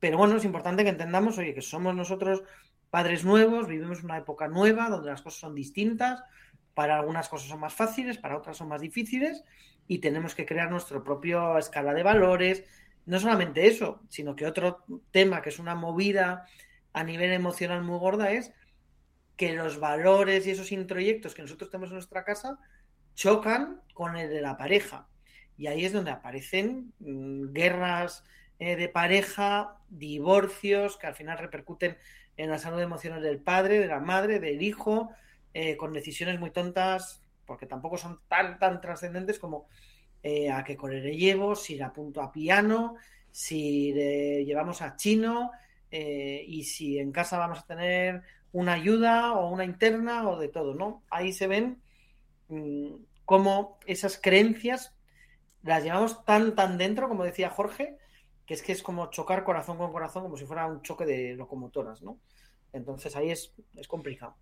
[0.00, 2.42] Pero bueno, es importante que entendamos, oye, que somos nosotros
[2.90, 6.22] padres nuevos, vivimos una época nueva donde las cosas son distintas,
[6.74, 9.44] para algunas cosas son más fáciles, para otras son más difíciles
[9.86, 12.64] y tenemos que crear nuestra propia escala de valores.
[13.06, 16.46] No solamente eso, sino que otro tema que es una movida
[16.92, 18.52] a nivel emocional muy gorda es
[19.36, 22.58] que los valores y esos introyectos que nosotros tenemos en nuestra casa
[23.14, 25.08] chocan con el de la pareja.
[25.56, 28.24] Y ahí es donde aparecen mm, guerras
[28.58, 31.96] eh, de pareja, divorcios que al final repercuten
[32.36, 35.10] en la salud emocional del padre, de la madre, del hijo,
[35.54, 39.68] eh, con decisiones muy tontas, porque tampoco son tan, tan trascendentes como
[40.22, 42.96] eh, a qué le llevo, si le apunto a piano,
[43.30, 45.52] si le llevamos a chino,
[45.90, 50.48] eh, y si en casa vamos a tener una ayuda o una interna o de
[50.48, 51.04] todo, ¿no?
[51.08, 51.80] Ahí se ven
[52.48, 52.94] mm,
[53.24, 54.92] cómo esas creencias
[55.62, 57.96] las llevamos tan, tan dentro, como decía Jorge,
[58.46, 61.34] que es que es como chocar corazón con corazón, como si fuera un choque de
[61.34, 62.18] locomotoras, ¿no?
[62.72, 64.36] Entonces ahí es, es complicado.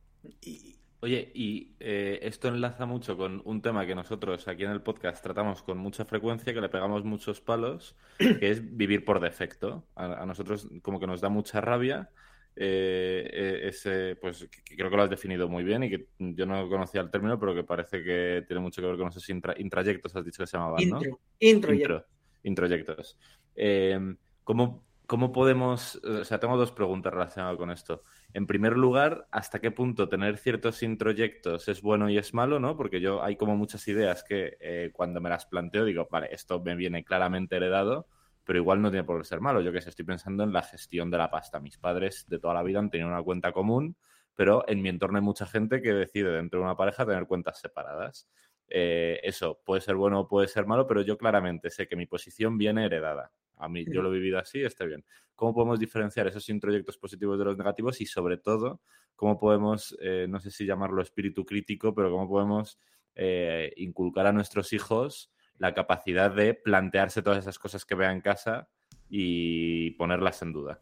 [1.05, 5.21] Oye, y eh, esto enlaza mucho con un tema que nosotros aquí en el podcast
[5.21, 9.85] tratamos con mucha frecuencia, que le pegamos muchos palos, que es vivir por defecto.
[9.97, 12.09] A, nosotros como que nos da mucha rabia.
[12.55, 16.69] Eh, eh, ese, pues creo que lo has definido muy bien y que yo no
[16.69, 20.25] conocía el término, pero que parece que tiene mucho que ver con esos intrayectos, has
[20.25, 21.01] dicho que se llamaban, ¿no?
[21.41, 22.07] Intro, intro,
[22.45, 23.19] introyectos.
[23.57, 23.99] Eh,
[24.45, 28.03] ¿cómo, ¿Cómo podemos, o sea, tengo dos preguntas relacionadas con esto.
[28.33, 32.79] En primer lugar, ¿hasta qué punto tener ciertos introyectos es bueno y es malo, no?
[32.79, 36.63] Porque yo hay como muchas ideas que eh, cuando me las planteo digo, vale, esto
[36.63, 38.09] me viene claramente heredado,
[38.43, 39.61] pero igual no tiene por qué ser malo.
[39.61, 41.61] Yo que sé, estoy pensando en la gestión de la pasta.
[41.61, 43.99] Mis padres de toda la vida han tenido una cuenta común,
[44.35, 47.61] pero en mi entorno hay mucha gente que decide dentro de una pareja tener cuentas
[47.61, 48.31] separadas.
[48.67, 52.07] Eh, eso puede ser bueno o puede ser malo, pero yo claramente sé que mi
[52.07, 53.31] posición viene heredada.
[53.57, 55.05] A mí, yo lo he vivido así, está bien.
[55.35, 58.01] ¿Cómo podemos diferenciar esos introyectos positivos de los negativos?
[58.01, 58.81] Y sobre todo,
[59.17, 62.79] ¿cómo podemos, eh, no sé si llamarlo espíritu crítico, pero cómo podemos
[63.15, 68.21] eh, inculcar a nuestros hijos la capacidad de plantearse todas esas cosas que vean en
[68.21, 68.69] casa
[69.09, 70.81] y ponerlas en duda?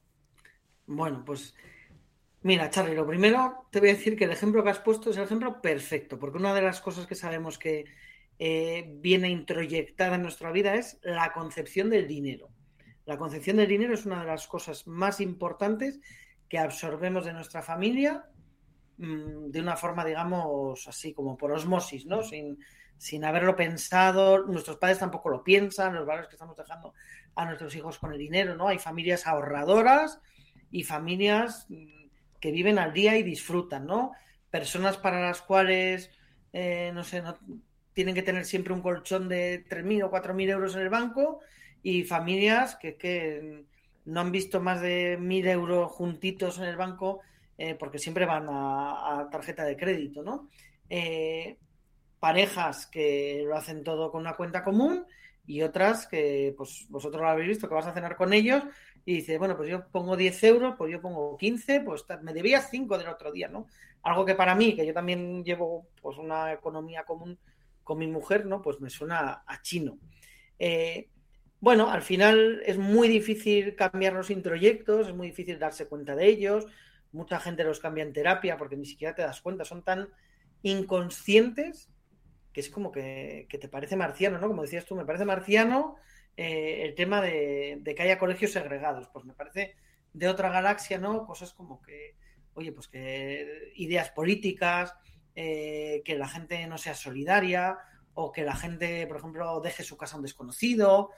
[0.86, 1.54] Bueno, pues
[2.42, 5.16] Mira, Charlie, lo primero te voy a decir que el ejemplo que has puesto es
[5.18, 7.84] el ejemplo perfecto, porque una de las cosas que sabemos que
[8.38, 12.48] eh, viene introyectada en nuestra vida es la concepción del dinero.
[13.06, 16.00] La concepción del dinero es una de las cosas más importantes
[16.48, 18.24] que absorbemos de nuestra familia
[18.98, 22.22] mm, de una forma, digamos, así como por osmosis, ¿no?
[22.22, 22.58] Sin,
[22.98, 26.92] sin haberlo pensado, nuestros padres tampoco lo piensan, los valores que estamos dejando
[27.34, 28.68] a nuestros hijos con el dinero, ¿no?
[28.68, 30.20] Hay familias ahorradoras
[30.70, 32.08] y familias mm,
[32.40, 34.12] que viven al día y disfrutan, ¿no?
[34.50, 36.10] Personas para las cuales,
[36.52, 37.22] eh, no sé,
[37.92, 41.40] tienen que tener siempre un colchón de 3.000 o 4.000 euros en el banco
[41.82, 43.64] y familias que,
[44.06, 47.20] no han visto más de 1.000 euros juntitos en el banco
[47.58, 50.48] eh, porque siempre van a, tarjeta de crédito, ¿no?
[50.88, 51.58] Eh,
[52.18, 55.04] parejas que lo hacen todo con una cuenta común
[55.46, 58.64] y otras que, pues vosotros lo habéis visto, que vas a cenar con ellos
[59.04, 62.68] y dice, bueno, pues yo pongo 10 euros, pues yo pongo 15, pues me debías
[62.70, 63.66] 5 del otro día, ¿no?
[64.02, 67.38] Algo que para mí, que yo también llevo pues una economía común
[67.82, 68.62] con mi mujer, ¿no?
[68.62, 69.98] Pues me suena a chino.
[70.58, 71.08] Eh,
[71.60, 76.26] bueno, al final es muy difícil cambiar los introyectos, es muy difícil darse cuenta de
[76.26, 76.66] ellos.
[77.12, 80.08] Mucha gente los cambia en terapia porque ni siquiera te das cuenta, son tan
[80.62, 81.90] inconscientes
[82.52, 84.48] que es como que, que te parece marciano, ¿no?
[84.48, 85.96] Como decías tú, me parece marciano
[86.36, 89.08] eh, el tema de, que haya colegios segregados.
[89.12, 89.76] Pues me parece
[90.12, 91.26] de otra galaxia, ¿no?
[91.26, 92.16] Cosas como que,
[92.54, 94.94] oye, pues que ideas políticas,
[95.34, 97.78] eh, que la gente no sea solidaria
[98.14, 101.10] o que la gente, por ejemplo, deje su casa a un desconocido,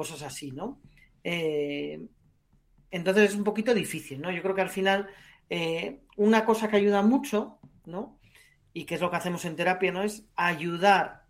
[0.00, 0.80] cosas así, ¿no?
[1.24, 2.00] Eh,
[2.90, 4.30] entonces es un poquito difícil, ¿no?
[4.30, 5.08] Yo creo que al final
[6.16, 8.18] una cosa que ayuda mucho, ¿no?
[8.72, 10.02] Y que es lo que hacemos en terapia, ¿no?
[10.02, 11.24] Es ayudar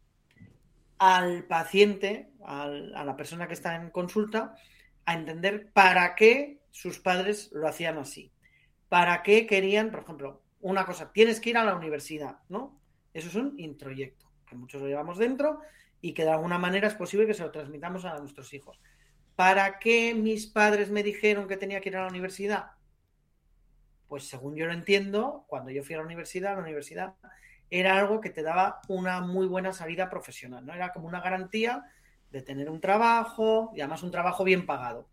[0.98, 2.68] al paciente a
[3.04, 4.54] la persona que está en consulta
[5.04, 8.30] a entender para qué sus padres lo hacían así.
[8.88, 12.80] ¿Para qué querían, por ejemplo, una cosa, tienes que ir a la universidad, ¿no?
[13.12, 15.60] Eso es un introyecto, que muchos lo llevamos dentro
[16.00, 18.80] y que de alguna manera es posible que se lo transmitamos a nuestros hijos.
[19.36, 22.72] ¿Para qué mis padres me dijeron que tenía que ir a la universidad?
[24.08, 27.14] Pues según yo lo entiendo, cuando yo fui a la universidad, la universidad
[27.70, 30.74] era algo que te daba una muy buena salida profesional, ¿no?
[30.74, 31.84] Era como una garantía
[32.30, 35.08] de tener un trabajo y además un trabajo bien pagado.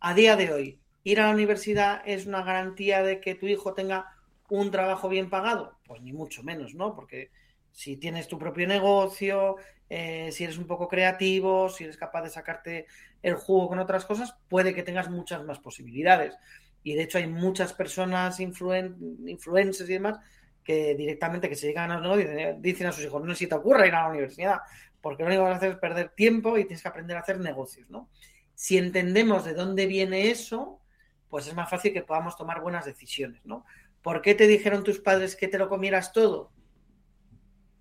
[0.00, 3.74] A día de hoy, ir a la universidad es una garantía de que tu hijo
[3.74, 4.12] tenga
[4.48, 6.94] un trabajo bien pagado, pues ni mucho menos, ¿no?
[6.94, 7.30] Porque
[7.72, 9.56] si tienes tu propio negocio,
[9.88, 12.86] eh, si eres un poco creativo, si eres capaz de sacarte
[13.22, 16.36] el jugo con otras cosas, puede que tengas muchas más posibilidades.
[16.82, 20.18] Y de hecho hay muchas personas, influencers y demás,
[20.62, 23.54] que directamente que se llegan a los dicen, dicen a sus hijos, no si te
[23.54, 24.58] ir a la universidad,
[25.00, 27.20] porque lo único que vas a hacer es perder tiempo y tienes que aprender a
[27.20, 28.08] hacer negocios, ¿no?
[28.54, 30.80] Si entendemos de dónde viene eso,
[31.28, 33.64] pues es más fácil que podamos tomar buenas decisiones, ¿no?
[34.02, 36.52] ¿Por qué te dijeron tus padres que te lo comieras todo?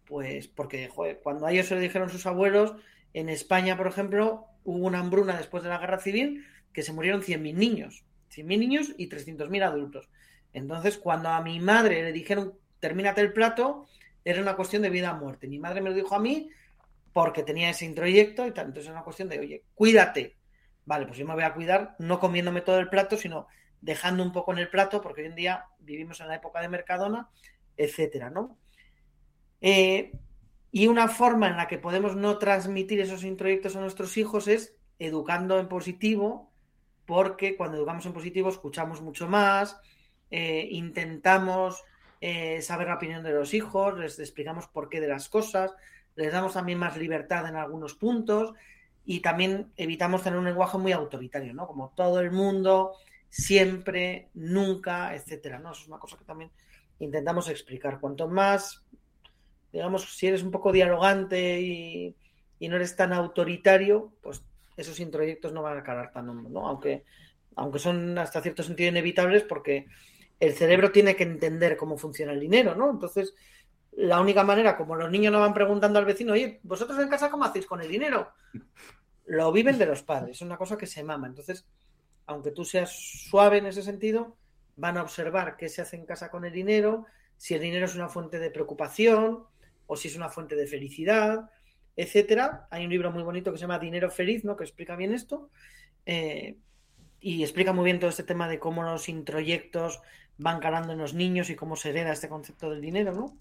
[0.05, 0.89] Pues porque
[1.23, 2.75] cuando a ellos se lo dijeron sus abuelos,
[3.13, 7.21] en España, por ejemplo, hubo una hambruna después de la guerra civil que se murieron
[7.21, 10.09] 100.000 niños, 100.000 niños y 300.000 adultos.
[10.53, 13.87] Entonces, cuando a mi madre le dijeron, termínate el plato,
[14.23, 15.47] era una cuestión de vida o muerte.
[15.47, 16.49] Mi madre me lo dijo a mí
[17.13, 18.67] porque tenía ese introyecto y tal.
[18.67, 20.35] Entonces es una cuestión de, oye, cuídate.
[20.85, 23.47] Vale, pues yo me voy a cuidar no comiéndome todo el plato, sino
[23.81, 26.69] dejando un poco en el plato, porque hoy en día vivimos en la época de
[26.69, 27.29] Mercadona,
[27.77, 28.57] etcétera, ¿no?
[29.67, 30.11] Eh,
[30.71, 34.75] y una forma en la que podemos no transmitir esos introyectos a nuestros hijos es
[34.99, 36.51] educando en positivo,
[37.07, 39.75] porque cuando educamos en positivo escuchamos mucho más,
[40.29, 41.83] eh, intentamos
[42.21, 45.73] eh, saber la opinión de los hijos, les explicamos por qué de las cosas,
[46.15, 48.53] les damos también más libertad en algunos puntos
[49.03, 51.65] y también evitamos tener un lenguaje muy autoritario, ¿no?
[51.65, 52.93] Como todo el mundo,
[53.29, 55.71] siempre, nunca, etcétera, ¿no?
[55.71, 56.51] Eso es una cosa que también
[56.99, 57.99] intentamos explicar.
[57.99, 58.84] Cuanto más,
[59.75, 62.15] digamos, si eres un poco dialogante y,
[62.61, 64.41] no eres tan autoritario, pues
[64.77, 66.67] esos introyectos no van a calar tan hondo, ¿no?
[66.67, 67.03] Aunque,
[67.55, 69.85] aunque son hasta cierto sentido inevitables porque
[70.39, 72.89] el cerebro tiene que entender cómo funciona el dinero, ¿no?
[72.89, 73.35] Entonces,
[73.91, 77.29] la única manera, como los niños no van preguntando al vecino, oye, ¿vosotros en casa
[77.29, 78.31] cómo hacéis con el dinero?
[79.25, 81.27] Lo viven de los padres, es una cosa que se mama.
[81.27, 81.67] Entonces,
[82.27, 82.91] aunque tú seas
[83.29, 84.37] suave en ese sentido,
[84.77, 87.05] van a observar qué se hace en casa con el dinero,
[87.37, 89.43] si el dinero es una fuente de preocupación
[89.87, 91.49] o si es una fuente de felicidad,
[91.95, 92.67] etcétera.
[92.71, 94.55] Hay un libro muy bonito que se llama Dinero Feliz, ¿no?
[94.55, 95.49] Que explica bien esto.
[96.05, 96.57] Eh,
[97.19, 100.01] y explica muy bien todo este tema de cómo los introyectos
[100.37, 103.37] van calando en los niños y cómo se hereda este concepto del dinero, ¿no?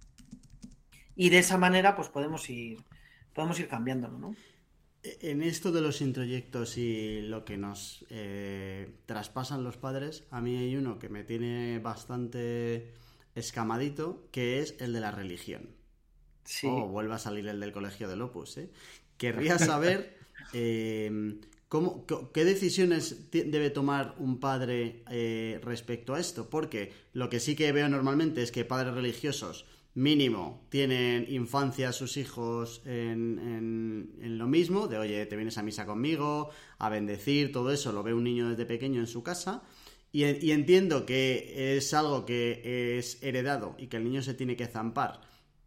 [1.17, 2.79] y de esa manera pues podemos ir,
[3.33, 4.37] podemos ir cambiándolo, ¿no?
[5.03, 10.57] En esto de los introyectos y lo que nos eh, traspasan los padres, a mí
[10.57, 12.95] hay uno que me tiene bastante
[13.35, 15.69] escamadito, que es el de la religión.
[16.45, 16.67] Sí.
[16.71, 18.71] Oh, vuelve a salir el del colegio de Opus, ¿eh?
[19.17, 20.19] Querría saber
[20.53, 27.41] em, cómo, qué decisiones debe tomar un padre eh, respecto a esto, porque lo que
[27.41, 34.39] sí que veo normalmente es que padres religiosos mínimo tienen infancia sus hijos en, en,
[34.39, 38.13] lo mismo, de oye, te vienes a misa conmigo, a bendecir, todo eso lo ve
[38.13, 39.63] un niño desde pequeño en su casa.
[40.11, 44.55] Y, y, entiendo que es algo que es heredado y que el niño se tiene
[44.57, 45.21] que zampar,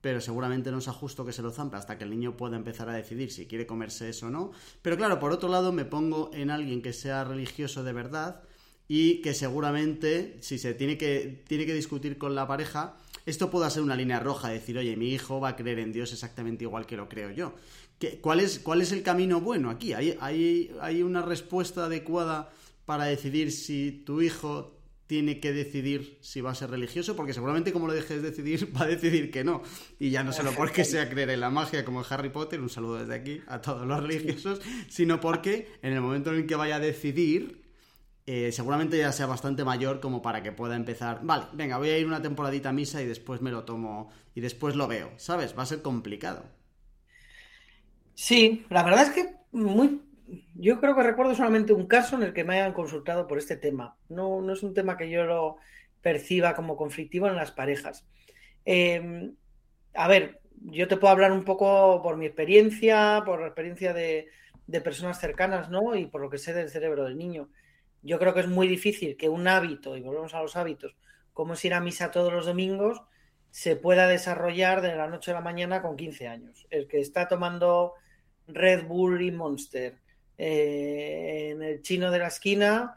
[0.08, 2.88] pero seguramente no es justo que se lo zampe hasta que el niño pueda empezar
[2.88, 4.52] a decidir si quiere comerse eso o no.
[4.82, 8.42] Pero claro, por otro lado, me pongo en alguien que sea religioso de verdad
[8.88, 12.96] y que seguramente, si se tiene que, tiene que discutir con la pareja,
[13.26, 16.14] esto pueda ser una línea roja, decir, oye, mi hijo va a creer en Dios
[16.14, 17.54] exactamente igual que lo creo yo.
[18.00, 19.92] ¿Qué, cuál, es, ¿Cuál es el camino bueno aquí?
[19.92, 22.50] ¿Hay, hay, hay una respuesta adecuada
[22.86, 24.77] para decidir si tu hijo
[25.08, 28.84] tiene que decidir si va a ser religioso, porque seguramente como lo dejes decidir, va
[28.84, 29.64] a decidir que no.
[30.00, 32.70] Y ya no solo porque sea creer en la magia como en Harry Potter, un
[32.70, 36.56] saludo desde aquí a todos los religiosos, sino porque en el momento en el que
[36.56, 37.64] vaya a decidir,
[38.26, 41.98] eh, seguramente ya sea bastante mayor como para que pueda empezar, vale, venga, voy a
[41.98, 45.58] ir una temporadita a misa y después me lo tomo y después lo veo, ¿sabes?
[45.58, 46.44] Va a ser complicado.
[48.14, 50.02] Sí, la verdad es que muy...
[50.56, 53.56] Yo creo que recuerdo solamente un caso en el que me hayan consultado por este
[53.56, 53.98] tema.
[54.10, 55.58] No, no es un tema que yo lo
[56.02, 58.06] perciba como conflictivo en las parejas.
[58.66, 59.36] Em,
[59.94, 64.28] a ver, yo te puedo hablar un poco por mi experiencia, por la experiencia de,
[64.68, 65.96] de personas cercanas, ¿no?
[65.96, 67.50] Y por lo que sé del cerebro del niño
[68.08, 70.96] yo creo que es muy difícil que un hábito, y volvemos a los hábitos,
[71.34, 73.02] como es ir a misa todos los domingos,
[73.52, 76.68] se pueda desarrollar de la noche a la mañana con 15 años.
[76.70, 77.94] El que está tomando
[78.48, 79.98] Red Bull y Monster
[80.38, 82.96] eh, en el chino de la esquina,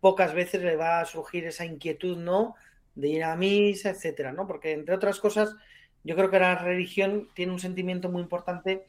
[0.00, 2.54] pocas veces le va a surgir esa inquietud, ¿no?
[2.94, 4.46] De ir a misa, etcétera, ¿no?
[4.46, 5.56] Porque, entre otras cosas,
[6.02, 8.86] yo creo que la religión tiene un sentimiento muy importante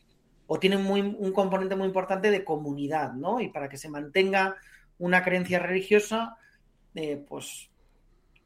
[0.47, 3.39] o tiene muy, un componente muy importante de comunidad, ¿no?
[3.39, 4.55] Y para que se mantenga
[4.99, 6.37] una creencia religiosa,
[6.93, 7.69] eh, pues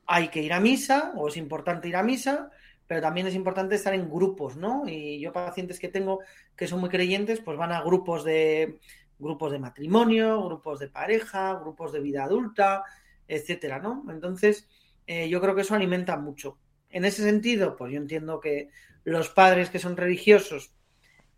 [0.06, 2.52] hay que ir a misa o es importante ir a misa,
[2.88, 4.84] pero también es importante estar en grupos, ¿no?
[4.88, 6.22] Y yo pacientes que tengo
[6.56, 8.80] que son muy creyentes, pues van a grupos de
[9.20, 12.84] grupos de matrimonio, grupos de pareja, grupos de vida adulta,
[13.28, 14.06] etcétera, ¿no?
[14.10, 14.68] Entonces,
[15.06, 16.58] eh, yo creo que eso alimenta mucho.
[16.90, 18.70] En ese sentido, pues yo entiendo que
[19.04, 20.74] los padres que son religiosos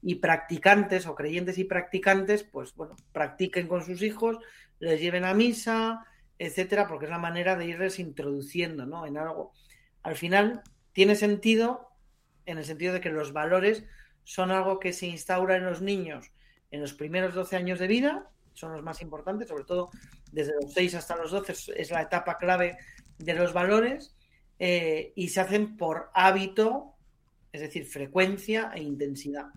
[0.02, 4.38] y practicantes o creyentes y practicantes, pues bueno, practiquen con sus hijos,
[4.80, 6.06] les lleven a misa,
[6.40, 9.06] etcétera, porque es la manera de irles introduciendo, ¿no?
[9.06, 9.52] En algo.
[10.02, 10.64] Al final
[10.94, 11.90] tiene sentido
[12.46, 13.84] en el sentido de que los valores
[14.24, 16.32] son algo que se instaura en los niños
[16.72, 19.92] en los primeros 12 años de vida, son los más importantes, sobre todo
[20.32, 22.78] desde los 6 hasta los 12 es la etapa clave
[23.18, 24.16] de los valores
[24.60, 26.96] eh, y se hacen por hábito,
[27.52, 29.48] es decir, frecuencia e intensidad.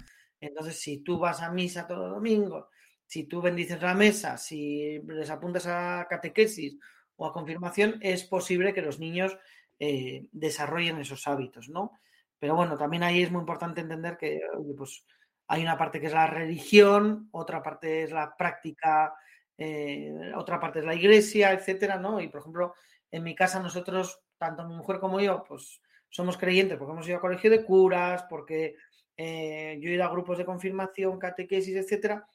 [0.40, 2.68] Entonces, si tú vas a misa todo domingo,
[3.06, 6.76] si tú bendices la mesa, si les apuntas a catequesis
[7.16, 9.36] o a confirmación, es posible que los niños
[9.78, 11.92] eh, desarrollen esos hábitos, ¿no?
[12.38, 14.40] Pero bueno, también ahí es muy importante entender que
[14.76, 15.04] pues
[15.46, 19.14] hay una parte que es la religión, otra parte es la práctica
[19.56, 22.20] eh, otra parte es la iglesia, etcétera, ¿no?
[22.20, 22.74] Y por ejemplo,
[23.10, 27.18] en mi casa nosotros, tanto mi mujer como yo, pues somos creyentes porque hemos ido
[27.18, 28.76] a colegio de curas, porque
[29.16, 32.26] eh, yo he ido a grupos de confirmación, catequesis, etcétera,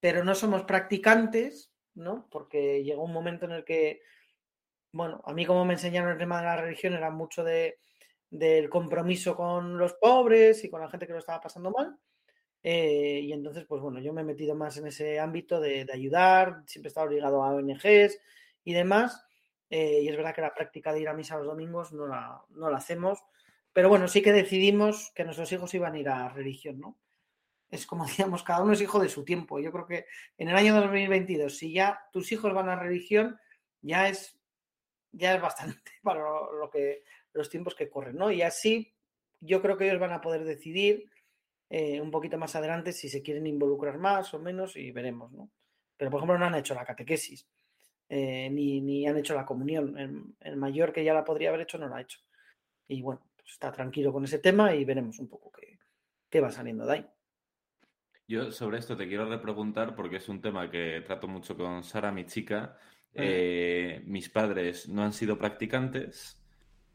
[0.00, 2.28] pero no somos practicantes, ¿no?
[2.30, 4.02] Porque llegó un momento en el que,
[4.92, 7.78] bueno, a mí como me enseñaron el tema de la religión era mucho de,
[8.30, 11.96] del compromiso con los pobres y con la gente que lo estaba pasando mal.
[12.68, 16.64] Eh, y entonces, pues bueno, yo me he metido más en ese ámbito de, ayudar,
[16.66, 18.18] siempre he estado ligado a ONGs
[18.64, 19.24] y demás.
[19.70, 22.42] Eh, y es verdad que la práctica de ir a misa los domingos no la,
[22.50, 23.20] no la hacemos,
[23.72, 26.98] pero bueno, sí que decidimos que nuestros hijos iban a ir a religión, ¿no?
[27.70, 29.60] Es como decíamos, cada uno es hijo de su tiempo.
[29.60, 30.06] Yo creo que
[30.36, 33.38] en el año 2022, si ya tus hijos van a religión,
[33.80, 34.40] ya es,
[35.12, 38.32] ya es bastante para lo que, los tiempos que corren, ¿no?
[38.32, 38.92] Y así
[39.38, 41.08] yo creo que ellos van a poder decidir
[41.68, 45.50] eh, un poquito más adelante si se quieren involucrar más o menos y veremos, ¿no?
[45.96, 47.48] Pero, por ejemplo, no han hecho la catequesis,
[48.08, 50.36] eh, ni, ni, han hecho la comunión.
[50.40, 52.20] El, mayor que ya la podría haber hecho no la ha hecho.
[52.86, 55.78] Y bueno, pues está tranquilo con ese tema y veremos un poco qué,
[56.28, 57.06] qué va saliendo de ahí.
[58.28, 62.10] Yo sobre esto te quiero repreguntar porque es un tema que trato mucho con Sara,
[62.10, 62.76] mi chica.
[63.18, 66.38] Eh, mis padres no han sido practicantes,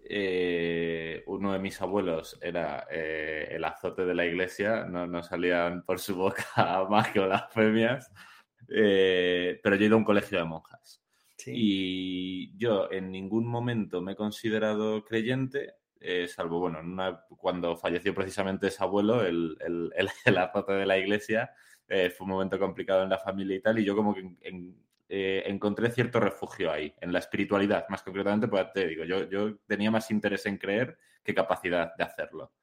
[0.04, 6.00] eh, uno de mis abuelos era eh, el azote de la iglesia, no, salían por
[6.00, 6.46] su boca
[6.90, 8.12] más que blasfemias,
[8.70, 11.02] eh, pero yo he ido a un colegio de monjas.
[11.46, 15.74] Y yo en ningún momento me he considerado creyente,
[16.28, 16.80] salvo, bueno,
[17.38, 20.02] cuando falleció precisamente ese abuelo, el, el,
[20.38, 21.52] azote de la iglesia,
[21.88, 24.76] fue un momento complicado en la familia y tal, y yo como que en
[25.14, 29.58] eh, encontré cierto refugio ahí, en la espiritualidad, más concretamente, pues te digo, yo, yo
[29.68, 32.54] tenía más interés en creer que capacidad de hacerlo.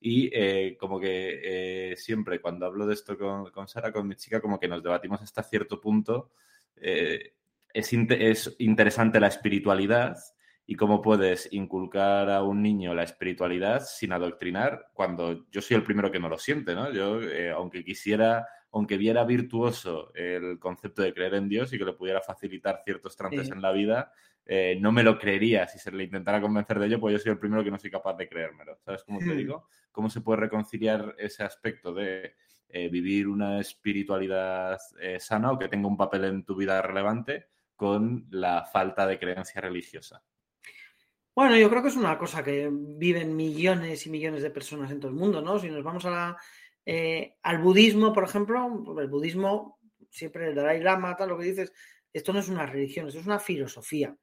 [0.00, 4.14] Y eh, como que eh, siempre cuando hablo de esto con, con, Sara, con mi
[4.16, 6.30] chica, como que nos debatimos hasta cierto punto.
[6.76, 10.16] es, es interesante la espiritualidad
[10.64, 15.84] y cómo puedes inculcar a un niño la espiritualidad sin adoctrinar cuando yo soy el
[15.84, 16.90] primero que no lo siente, ¿no?
[16.90, 17.20] Yo,
[17.54, 22.20] aunque quisiera aunque viera virtuoso el concepto de creer en Dios y que le pudiera
[22.20, 24.12] facilitar ciertos trances en la vida,
[24.46, 27.32] eh, no me lo creería si se le intentara convencer de ello, pues yo soy
[27.32, 28.78] el primero que no soy capaz de creérmelo.
[28.84, 29.36] ¿Sabes cómo te hmm.
[29.36, 29.68] digo?
[29.92, 32.34] ¿Cómo se puede reconciliar ese aspecto de
[32.68, 37.48] eh, vivir una espiritualidad eh, sana o que tenga un papel en tu vida relevante
[37.74, 40.22] con la falta de creencia religiosa?
[41.34, 45.00] Bueno, yo creo que es una cosa que viven millones y millones de personas en
[45.00, 45.58] todo el mundo, ¿no?
[45.58, 46.36] Si nos vamos a la
[46.86, 49.78] eh, al budismo, por ejemplo, el budismo,
[50.10, 51.72] siempre el Dalai Lama, tal, lo que dices,
[52.12, 54.16] esto no es una religión, esto es una filosofía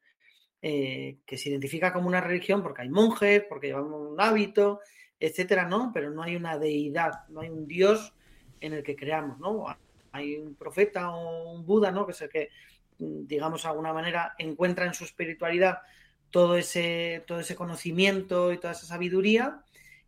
[0.61, 4.81] eh, que se identifica como una religión porque hay monjes, porque llevan un hábito,
[5.19, 5.91] etcétera, ¿no?
[5.93, 8.13] Pero no hay una deidad, no hay un Dios
[8.59, 9.65] en el que creamos, ¿no?
[10.11, 12.05] Hay un profeta o un Buda, ¿no?
[12.05, 12.49] Que es el que,
[12.97, 15.77] digamos, de alguna manera encuentra en su espiritualidad
[16.31, 19.63] todo ese, todo ese conocimiento y toda esa sabiduría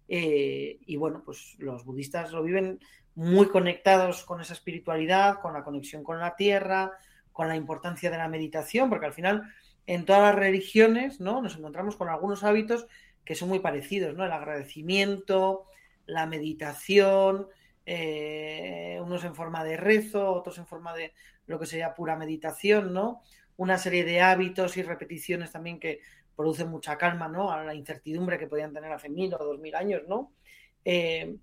[0.09, 2.79] eh, y bueno, pues los budistas lo viven
[3.13, 6.91] muy conectados con esa espiritualidad, con la conexión con la tierra,
[7.31, 9.43] con la importancia de la meditación, porque al final
[9.85, 11.41] en todas las religiones ¿no?
[11.41, 12.87] nos encontramos con algunos hábitos
[13.23, 14.25] que son muy parecidos, ¿no?
[14.25, 15.65] El agradecimiento,
[16.07, 17.47] la meditación,
[17.85, 21.13] eh, unos en forma de rezo, otros en forma de
[21.45, 23.21] lo que sería pura meditación, ¿no?
[23.57, 25.99] Una serie de hábitos y repeticiones también que
[26.39, 27.51] produce mucha calma, ¿no?
[27.51, 30.31] A la incertidumbre que podían tener hace mil o dos mil años, ¿no?
[30.85, 31.35] Eh,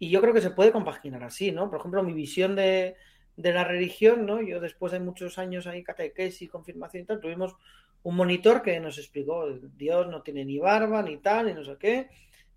[0.00, 1.70] y yo creo que se puede compaginar así, ¿no?
[1.70, 2.96] Por ejemplo, mi visión de,
[3.36, 4.42] la religión, ¿no?
[4.42, 7.54] Yo después de muchos años ahí, catequesis, confirmación y tal, tuvimos
[8.02, 11.76] un monitor que nos explicó, Dios no tiene ni barba, ni tal, ni no sé
[11.78, 12.10] qué,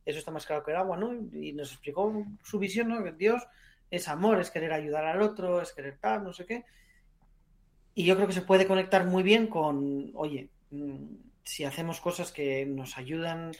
[0.07, 1.13] eso está más claro que el agua, ¿no?
[1.39, 3.03] Y nos explicó su visión, ¿no?
[3.03, 3.43] Que Dios
[3.91, 6.65] es amor, es querer ayudar al otro, es querer tal, no sé qué.
[7.93, 12.31] Y yo creo que se puede conectar muy bien con, oye, mm, si hacemos cosas
[12.31, 13.51] que nos ayudan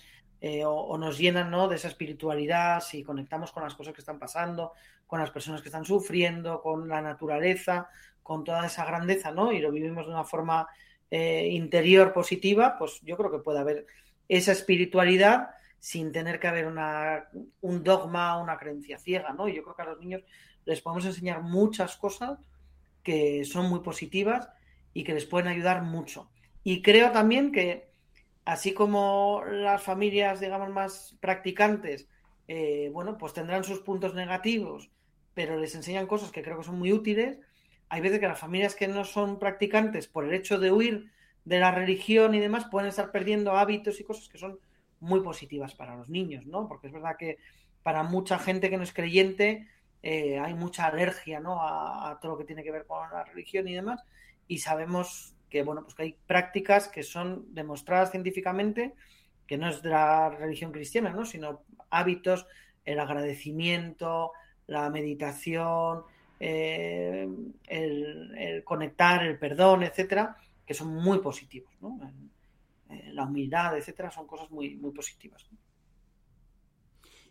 [0.41, 1.67] eh, o, nos llenan ¿no?
[1.67, 4.73] de esa espiritualidad, si conectamos con las cosas que están pasando,
[5.07, 7.89] con las personas que están sufriendo, con la naturaleza,
[8.21, 9.51] con toda esa grandeza, ¿no?
[9.51, 10.67] Y lo vivimos de una forma
[11.11, 13.85] eh, interior positiva, pues yo creo que puede haber
[14.27, 17.27] esa espiritualidad sin tener que haber una,
[17.61, 19.47] un dogma, una creencia ciega, ¿no?
[19.47, 20.23] Yo creo que a los niños
[20.65, 22.39] les podemos enseñar muchas cosas
[23.03, 24.49] que son muy positivas
[24.93, 26.27] y que les pueden ayudar mucho.
[26.65, 27.91] Y creo también que,
[28.43, 32.09] así como las familias, digamos, más practicantes,
[32.47, 34.89] eh, bueno, pues tendrán sus puntos negativos,
[35.35, 37.39] pero les enseñan cosas que creo que son muy útiles.
[37.87, 41.11] Hay veces que las familias que no son practicantes, por el hecho de huir
[41.43, 44.57] de la religión y demás, pueden estar perdiendo hábitos y cosas que son
[44.99, 46.67] muy positivas para los niños, ¿no?
[46.67, 47.37] Porque es verdad que
[47.83, 49.67] para mucha gente que no es creyente,
[50.01, 51.61] eh, hay mucha alergia ¿no?
[51.61, 54.03] a, todo lo que tiene que ver con la religión y demás,
[54.47, 58.93] y sabemos que, bueno, pues que hay prácticas que son demostradas científicamente,
[59.47, 61.23] que no es de la religión cristiana, ¿no?
[61.23, 62.45] sino hábitos,
[62.83, 64.33] el agradecimiento,
[64.67, 66.03] la meditación,
[66.41, 67.25] eh,
[67.67, 70.35] el, conectar, el perdón, etcétera,
[70.65, 71.71] que son muy positivos.
[71.79, 72.01] ¿no?
[73.13, 75.47] la humildad, etcétera, son cosas muy, muy positivas.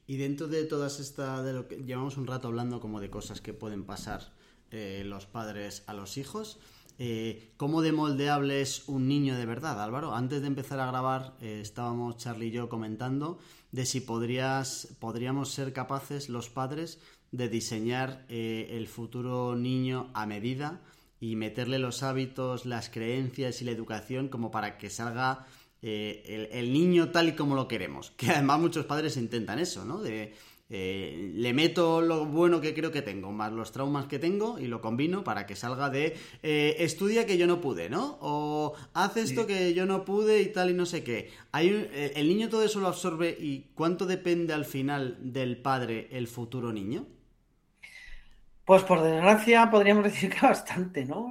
[0.06, 3.42] Y dentro de todas estas, de lo que llevamos un rato hablando como de cosas
[3.42, 4.32] que pueden pasar
[4.70, 6.58] eh, los padres a los hijos,
[6.98, 10.14] eh, ¿cómo de moldeable es un niño de verdad, Álvaro?
[10.14, 13.38] Antes de empezar a grabar, eh, estábamos Charlie y yo comentando
[13.72, 17.00] de si podrías, podríamos ser capaces los padres
[17.32, 20.80] de diseñar el futuro niño a medida
[21.18, 25.46] y meterle los hábitos, las creencias y la educación como para que salga
[25.86, 28.10] eh, el, niño tal y como lo queremos.
[28.16, 30.02] Que además muchos padres intentan eso, ¿no?
[30.70, 34.66] Eh, le meto lo bueno que creo que tengo, más los traumas que tengo y
[34.66, 38.18] lo combino para que salga de eh, estudia que yo no pude, ¿no?
[38.22, 41.30] O haz esto que yo no pude y tal y no sé qué.
[41.52, 41.68] Hay
[42.14, 46.72] el niño todo eso lo absorbe y ¿cuánto depende al final del padre el futuro
[46.72, 47.06] niño?
[48.64, 51.30] Pues por desgracia podríamos decir que bastante, ¿no?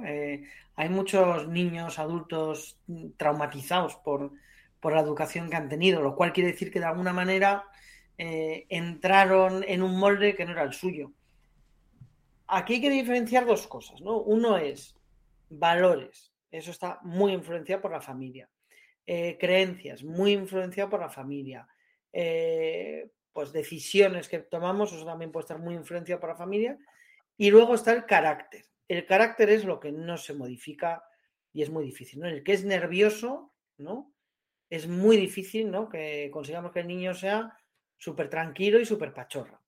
[0.76, 2.78] hay muchos niños, adultos
[3.16, 4.32] traumatizados por,
[4.80, 7.64] por la educación que han tenido, lo cual quiere decir que de alguna manera
[8.18, 11.12] eh, entraron en un molde que no era el suyo.
[12.46, 14.18] Aquí hay que diferenciar dos cosas, ¿no?
[14.18, 14.96] Uno es
[15.48, 18.48] valores, eso está muy influenciado por la familia.
[19.06, 21.66] Eh, creencias, muy influenciado por la familia.
[22.12, 26.78] Eh, pues decisiones que tomamos, eso también puede estar muy influenciado por la familia.
[27.36, 28.64] Y luego está el carácter.
[28.86, 31.02] El carácter es lo que no se modifica
[31.52, 32.28] y es muy difícil, ¿no?
[32.28, 34.14] El que es nervioso, ¿no?
[34.74, 35.88] es muy difícil ¿no?
[35.88, 37.56] que consigamos que el niño sea
[38.04, 39.58] súper tranquilo y súper pachorra.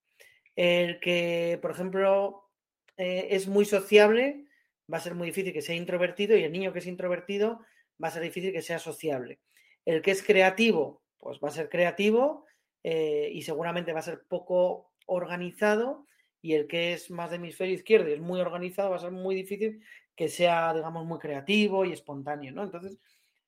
[0.55, 2.51] El que, por ejemplo,
[2.99, 4.45] eh, es muy sociable,
[4.93, 7.61] va a ser muy difícil que sea introvertido y el niño que es introvertido
[8.03, 9.41] va a ser difícil que sea sociable.
[9.87, 12.45] El que es creativo, pues va a ser creativo
[12.84, 16.07] eh, y seguramente va a ser poco organizado
[16.43, 19.12] y el que es más de hemisferio izquierdo y es muy organizado va a ser
[19.12, 19.82] muy difícil
[20.14, 22.64] que sea, digamos, muy creativo y espontáneo, ¿no?
[22.64, 22.99] Entonces,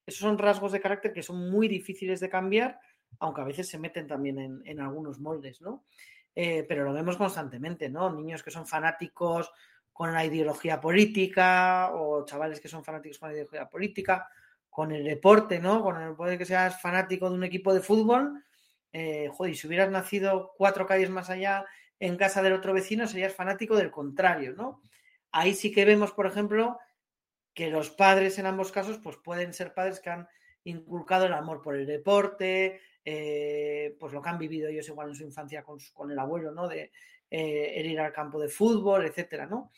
[0.06, 2.80] esos son rasgos de carácter que son muy difíciles de cambiar,
[3.18, 5.84] aunque a veces se meten también en, algunos moldes, ¿no?
[6.34, 8.12] Eh, pero lo vemos constantemente, ¿no?
[8.12, 9.50] Niños que son fanáticos
[9.92, 14.28] con la ideología política o chavales que son fanáticos con la ideología política,
[14.70, 15.82] con el deporte, ¿no?
[15.82, 18.44] Con el poder que seas fanático de un equipo de fútbol,
[18.92, 21.64] eh, joder, si hubieras nacido cuatro calles más allá
[21.98, 24.82] en casa del otro vecino, serías fanático del contrario, ¿no?
[25.32, 26.78] Ahí sí que vemos, por ejemplo,
[27.54, 30.28] que los padres en ambos casos pues pueden ser padres que han
[30.64, 32.80] inculcado el amor por el deporte,
[33.10, 36.68] eh, pues lo que han vivido ellos igual en su infancia con, el abuelo, ¿no?
[36.68, 36.92] De
[37.30, 39.72] eh, el ir al campo de fútbol, etcétera, ¿no?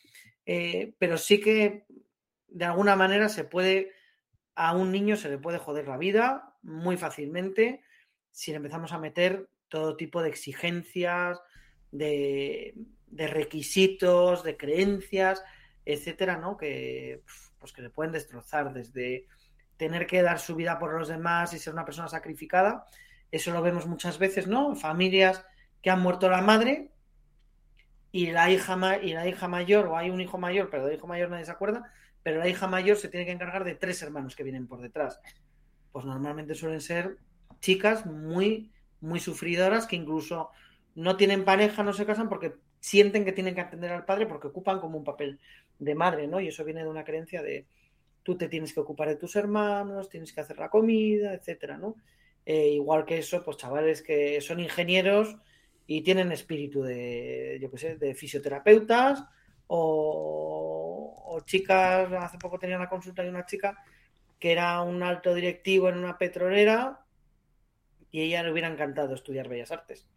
[0.45, 1.85] Eh, pero sí que
[2.49, 3.93] de alguna manera se puede,
[4.53, 7.85] a un niño se le puede joder la vida muy fácilmente
[8.31, 11.39] si le empezamos a meter todo tipo de exigencias,
[11.89, 12.73] de,
[13.07, 15.41] de requisitos, de creencias,
[15.85, 16.57] etcétera, ¿no?
[16.57, 17.23] Que,
[17.59, 19.25] pues que le pueden destrozar desde
[19.77, 22.87] tener que dar su vida por los demás y ser una persona sacrificada.
[23.31, 24.75] Eso lo vemos muchas veces, ¿no?
[24.75, 25.45] Familias
[25.81, 26.91] que han muerto la madre
[28.11, 31.07] y la hija, y la hija mayor, o hay un hijo mayor, pero del hijo
[31.07, 31.91] mayor nadie se acuerda,
[32.23, 35.19] pero la hija mayor se tiene que encargar de tres hermanos que vienen por detrás.
[35.91, 37.17] Pues normalmente suelen ser
[37.59, 40.49] chicas muy, muy sufridoras que incluso
[40.95, 44.47] no tienen pareja, no se casan porque sienten que tienen que atender al padre porque
[44.47, 45.39] ocupan como un papel
[45.79, 46.39] de madre, ¿no?
[46.41, 47.65] Y eso viene de una creencia de
[48.23, 51.95] tú te tienes que ocupar de tus hermanos, tienes que hacer la comida, etcétera, ¿no?
[52.45, 55.35] Eh, igual que eso, pues chavales que son ingenieros
[55.85, 59.23] y tienen espíritu de, yo qué sé, de fisioterapeutas
[59.67, 63.77] o, o, chicas, hace poco tenía una consulta de una chica
[64.39, 67.05] que era un alto directivo en una petrolera
[68.11, 70.07] y ella le hubiera encantado estudiar bellas artes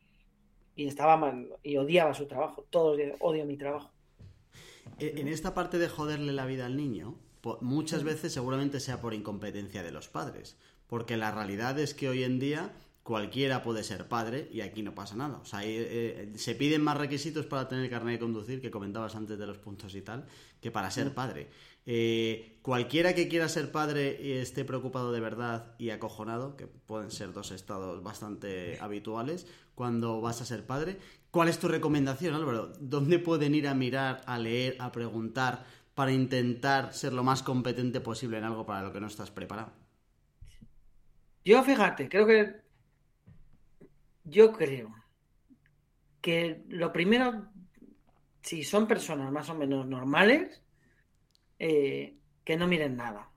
[0.77, 2.67] y estaba mal y odiaba su trabajo.
[2.71, 3.93] Todos odio mi trabajo.
[4.99, 7.17] E, en esta parte de joderle la vida al niño,
[7.61, 10.59] muchas veces seguramente sea por incompetencia de los padres.
[10.95, 12.71] Porque la realidad es que hoy en día
[13.03, 15.39] cualquiera puede ser padre y aquí no pasa nada.
[15.39, 19.37] O sea, eh, se piden más requisitos para tener carnet de conducir, que comentabas antes
[19.37, 20.25] de los puntos y tal,
[20.61, 21.15] que para ser mm.
[21.15, 21.49] padre.
[21.85, 27.11] Eh, cualquiera que quiera ser padre y esté preocupado de verdad y acojonado, que pueden
[27.11, 31.01] ser dos estados bastante habituales cuando vas a ser padre,
[31.33, 32.73] ¿cuál es tu recomendación, Álvaro?
[32.79, 35.67] ¿Dónde pueden ir a mirar, a leer, a preguntar
[35.97, 39.84] para intentar ser lo más competente posible en algo para lo que no estás preparado?
[41.45, 42.65] Yo, fíjate, creo que.
[44.25, 44.95] Yo creo
[46.23, 47.53] que lo primero
[48.45, 50.63] si son personas más o menos normales,
[51.59, 53.31] eh, que no miren nada,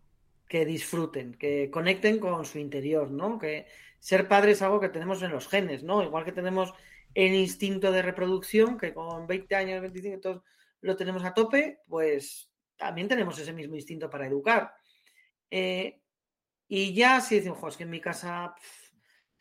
[0.50, 3.40] que disfruten, que conecten con su interior, ¿no?
[3.40, 3.68] Que
[4.00, 6.04] ser padre es algo que tenemos en los genes, ¿no?
[6.04, 6.74] Igual que tenemos
[7.14, 10.44] el instinto de reproducción, que con 20 años, 25, todos
[10.82, 14.74] lo tenemos a tope, pues también tenemos ese mismo instinto para educar.
[15.50, 16.02] Eh,
[16.68, 18.56] y ya si decimos, es que en mi casa,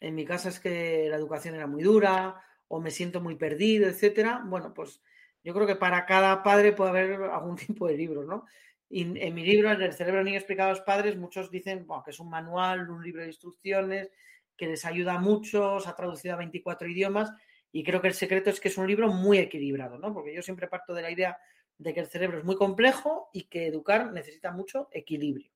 [0.01, 3.89] en mi casa es que la educación era muy dura, o me siento muy perdido,
[3.89, 4.43] etcétera.
[4.45, 5.01] Bueno, pues
[5.45, 8.45] yo creo que para cada padre puede haber algún tipo de libro, ¿no?
[8.89, 12.11] Y en mi libro, en el cerebro niño explicado a los padres, muchos dicen que
[12.11, 14.13] es un manual, un libro de instrucciones,
[14.57, 17.33] que les ayuda mucho, se ha traducido a 24 idiomas
[17.73, 20.15] y creo que el secreto es que es un libro muy equilibrado, ¿no?
[20.15, 21.37] Porque yo siempre parto de la idea
[21.79, 25.51] de que el cerebro es muy complejo y que educar necesita mucho equilibrio.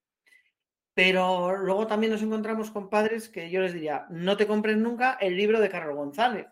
[0.94, 5.16] Pero luego también nos encontramos con padres que yo les diría, no te compres nunca
[5.20, 6.46] el libro de Carlos González,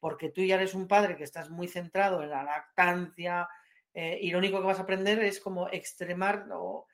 [0.00, 3.48] porque tú ya eres un padre que estás muy centrado en la lactancia
[3.92, 6.86] eh, y lo único que vas a aprender es como extremar o,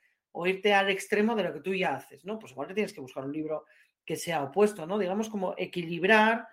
[0.47, 2.39] irte al extremo de lo que tú ya haces, ¿no?
[2.39, 3.67] Pues igual que tienes que buscar un libro
[4.05, 4.99] que sea opuesto, ¿no?
[4.99, 6.49] Digamos como equilibrar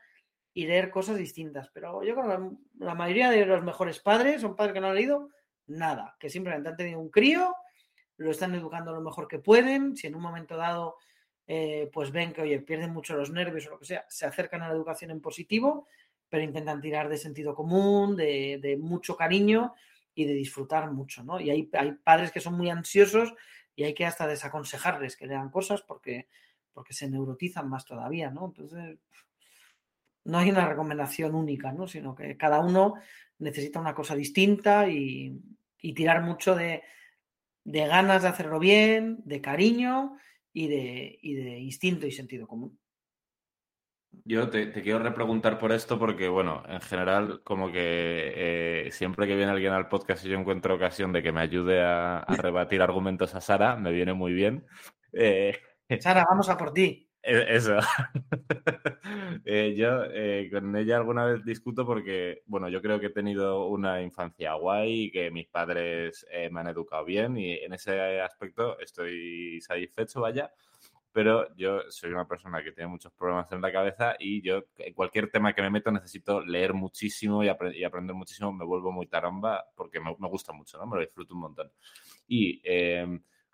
[0.54, 1.70] y leer cosas distintas.
[1.74, 4.96] Pero yo creo que la mayoría de los mejores padres son padres que no han
[4.96, 5.30] leído
[5.68, 7.56] nada, que simplemente han tenido un crío,
[8.20, 10.98] lo están educando lo mejor que pueden, si en un momento dado
[11.48, 14.62] eh, pues ven que, oye, pierden mucho los nervios o lo que sea, se acercan
[14.62, 15.88] a la educación en positivo,
[16.30, 19.74] pero intentan tirar de sentido común, de, mucho cariño
[20.14, 21.40] y de disfrutar mucho, ¿no?
[21.40, 23.34] Y hay, hay padres que son muy ansiosos
[23.76, 26.28] y hay que hasta desaconsejarles que lean cosas porque
[26.80, 28.46] porque se neurotizan más todavía, ¿no?
[28.46, 28.98] Entonces,
[30.24, 31.88] no hay una recomendación única, ¿no?
[31.88, 32.94] Sino que cada uno
[33.40, 35.42] necesita una cosa distinta y,
[35.78, 36.84] tirar mucho de,
[37.66, 40.18] ganas de hacerlo bien, de cariño
[40.54, 42.80] y de, de instinto y sentido común.
[44.26, 48.34] Yo te, quiero repreguntar por esto porque, bueno, en general, como que
[48.86, 51.82] eh, siempre que viene alguien al podcast y yo encuentro ocasión de que me ayude
[51.82, 54.66] a, rebatir argumentos a Sara, me viene muy bien.
[55.14, 55.58] Eh,
[56.00, 57.09] Sara, vamos a por ti.
[57.24, 57.78] E, eso.
[59.46, 63.68] Eh, yo eh, con ella alguna vez discuto porque, bueno, yo creo que he tenido
[63.68, 68.22] una infancia guay y que mis padres eh, me han educado bien y en ese
[68.22, 70.52] aspecto estoy satisfecho, vaya.
[71.12, 74.94] Pero yo soy una persona que tiene muchos problemas en la cabeza y yo, en
[74.94, 78.54] cualquier tema que me meto, necesito leer muchísimo y, aprender muchísimo.
[78.54, 80.86] Me vuelvo muy taramba porque me, me, gusta mucho, ¿no?
[80.86, 81.72] Me lo disfruto un montón.
[82.28, 82.62] Y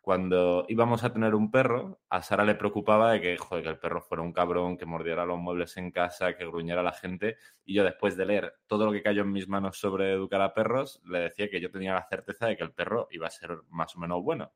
[0.06, 3.80] cuando íbamos a tener un perro, a Sara le preocupaba de que, joder, que el
[3.80, 7.38] perro fuera un cabrón, que mordiera los muebles en casa, que gruñera a la gente.
[7.66, 10.54] Y yo, después de leer todo lo que cayó en mis manos sobre educar a
[10.54, 13.58] perros, le decía que yo tenía la certeza de que el perro iba a ser
[13.70, 14.54] más o menos bueno.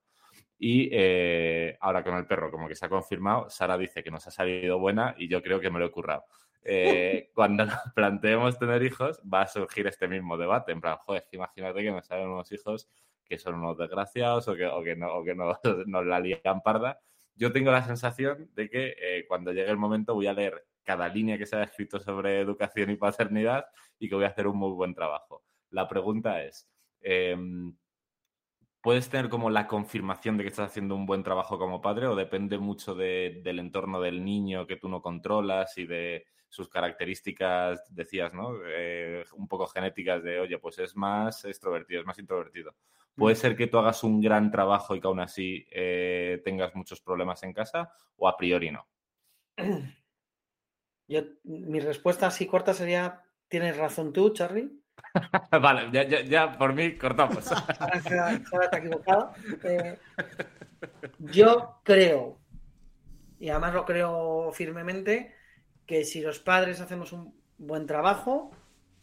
[0.59, 4.27] Y eh, ahora con el perro, como que se ha confirmado, Sara dice que nos
[4.27, 6.25] ha salido buena y yo creo que me lo he currado.
[6.63, 10.73] Eh, cuando nos planteemos tener hijos, va a surgir este mismo debate.
[10.73, 12.87] En plan, joder, imagínate que me salen unos hijos
[13.29, 16.61] que son unos desgraciados o que, o que, no, o que no, nos la lían
[16.63, 16.99] parda.
[17.35, 21.07] Yo tengo la sensación de que eh, cuando llegue el momento voy a leer cada
[21.07, 23.65] línea que se haya escrito sobre educación y paternidad
[23.99, 25.43] y que voy a hacer un muy buen trabajo.
[25.69, 26.67] La pregunta es,
[27.01, 27.75] em,
[28.81, 32.15] ¿puedes tener como la confirmación de que estás haciendo un buen trabajo como padre o
[32.15, 38.33] depende mucho del entorno del niño que tú no controlas y de sus características, decías,
[38.33, 38.55] ¿no?
[38.65, 42.75] Eh, un poco genéticas de, oye, pues es más extrovertido, es más introvertido.
[43.15, 47.01] Puede ser que tú hagas un gran trabajo y que aún así eh, tengas muchos
[47.01, 48.87] problemas en casa o a priori no.
[51.07, 54.69] Yo, mi respuesta así corta sería, tienes razón tú, Charlie.
[55.61, 55.89] vale,
[56.27, 57.51] ya, por mí cortamos.
[57.79, 59.33] Ahora, equivocado.
[59.63, 59.97] Eh,
[61.17, 62.37] yo creo,
[63.39, 65.35] y además lo creo firmemente,
[65.89, 68.51] que si los padres hacemos un buen trabajo,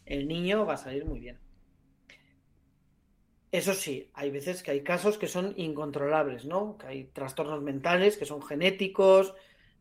[0.05, 1.41] el niño va a salir muy bien.
[3.51, 6.79] Eso sí, hay veces que hay casos que son incontrolables, ¿no?
[6.79, 9.35] Que hay trastornos mentales que son genéticos,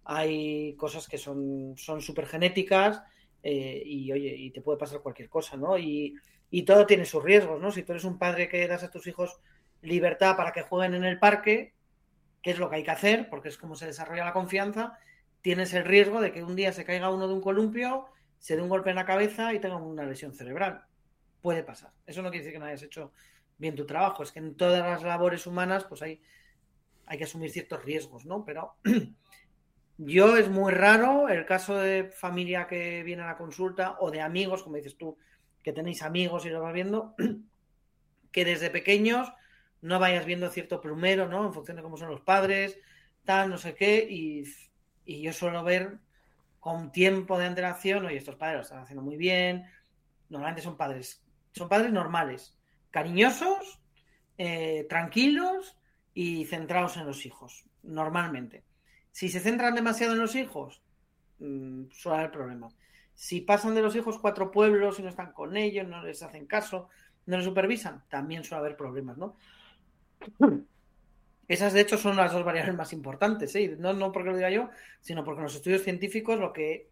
[0.03, 3.03] hay cosas que son súper genéticas
[3.43, 5.77] eh, y, oye, y te puede pasar cualquier cosa, ¿no?
[5.77, 6.15] Y,
[6.49, 7.69] y, todo tiene sus riesgos, ¿no?
[7.69, 9.39] Si tú eres un padre que das a tus hijos
[9.83, 11.75] libertad para que jueguen en el parque,
[12.41, 13.29] ¿qué es lo que hay que hacer?
[13.29, 14.97] Porque es como se desarrolla la confianza,
[15.45, 18.07] tienes el riesgo de que un día se caiga uno de un columpio,
[18.39, 20.85] se dé un golpe en la cabeza y tenga una lesión cerebral.
[21.39, 21.91] Puede pasar.
[22.07, 23.13] Eso no quiere decir que no hayas hecho
[23.59, 24.23] bien tu trabajo.
[24.23, 26.19] Es que en todas las labores humanas, pues hay,
[27.05, 28.43] hay que asumir ciertos riesgos, ¿no?
[28.43, 28.73] Pero
[29.99, 34.21] yo es muy raro el caso de familia que viene a la consulta o de
[34.21, 35.15] amigos, como dices tú,
[35.61, 37.13] que tenéis amigos y lo vas viendo,
[38.31, 39.31] que desde pequeños
[39.83, 41.45] no vayas viendo cierto plumero, ¿no?
[41.45, 42.79] En función de cómo son los padres,
[43.25, 44.43] tal, no sé qué, y,
[45.05, 45.99] y yo suelo ver
[46.59, 49.65] con tiempo de antelación, oye, estos padres lo están haciendo muy bien,
[50.29, 51.25] normalmente son padres
[51.55, 52.57] son padres normales,
[52.91, 53.79] cariñosos,
[54.37, 55.77] eh, tranquilos
[56.13, 58.65] y centrados en los hijos, normalmente.
[59.11, 60.83] Si se centran demasiado en los hijos,
[61.39, 62.75] mmm, suele haber problemas.
[63.13, 66.45] Si pasan de los hijos cuatro pueblos y no están con ellos, no les hacen
[66.45, 66.89] caso,
[67.25, 69.37] no les supervisan, también suele haber problemas, ¿no?
[71.47, 73.75] Esas, de hecho, son las dos variables más importantes, ¿eh?
[73.77, 74.69] no, no porque lo diga yo,
[74.99, 76.89] sino porque en los estudios científicos lo que,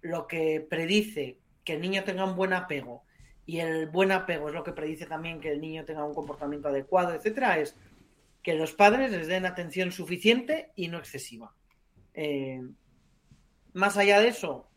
[0.00, 3.04] lo que predice que el niño tenga un buen apego
[3.44, 6.68] y el buen apego es lo que predice también que el niño tenga un comportamiento
[6.68, 7.76] adecuado, etcétera, es
[8.42, 11.54] que los padres les den atención suficiente y no excesiva.
[12.14, 12.62] Eh,
[13.74, 14.68] más allá de eso,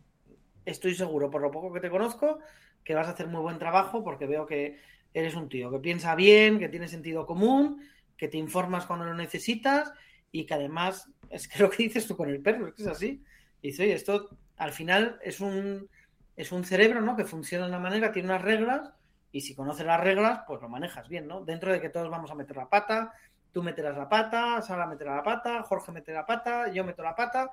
[0.65, 2.39] estoy seguro, por lo poco que te conozco,
[2.83, 4.77] que vas a hacer muy buen trabajo porque veo que
[5.13, 7.81] eres un tío que piensa bien, que tiene sentido común
[8.17, 9.91] que te informas cuando lo necesitas
[10.31, 12.89] y que además, es que lo que dices tú con el perro, es que es
[12.89, 13.23] así.
[13.61, 15.89] Y dice, oye, esto al final es un,
[16.35, 17.15] es un cerebro, ¿no?
[17.15, 18.91] Que funciona de una manera, tiene unas reglas
[19.31, 21.43] y si conoces las reglas, pues lo manejas bien, ¿no?
[21.43, 23.13] Dentro de que todos vamos a meter la pata,
[23.51, 27.15] tú meterás la pata, Sara meterá la pata, Jorge meterá la pata, yo meto la
[27.15, 27.51] pata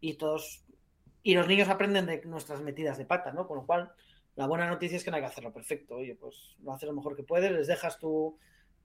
[0.00, 0.64] y todos...
[1.22, 3.48] Y los niños aprenden de nuestras metidas de pata, ¿no?
[3.48, 3.92] Con lo cual,
[4.36, 5.96] la buena noticia es que no hay que hacerlo perfecto.
[5.96, 8.38] Oye, pues lo haces lo mejor que puedes, les dejas tu,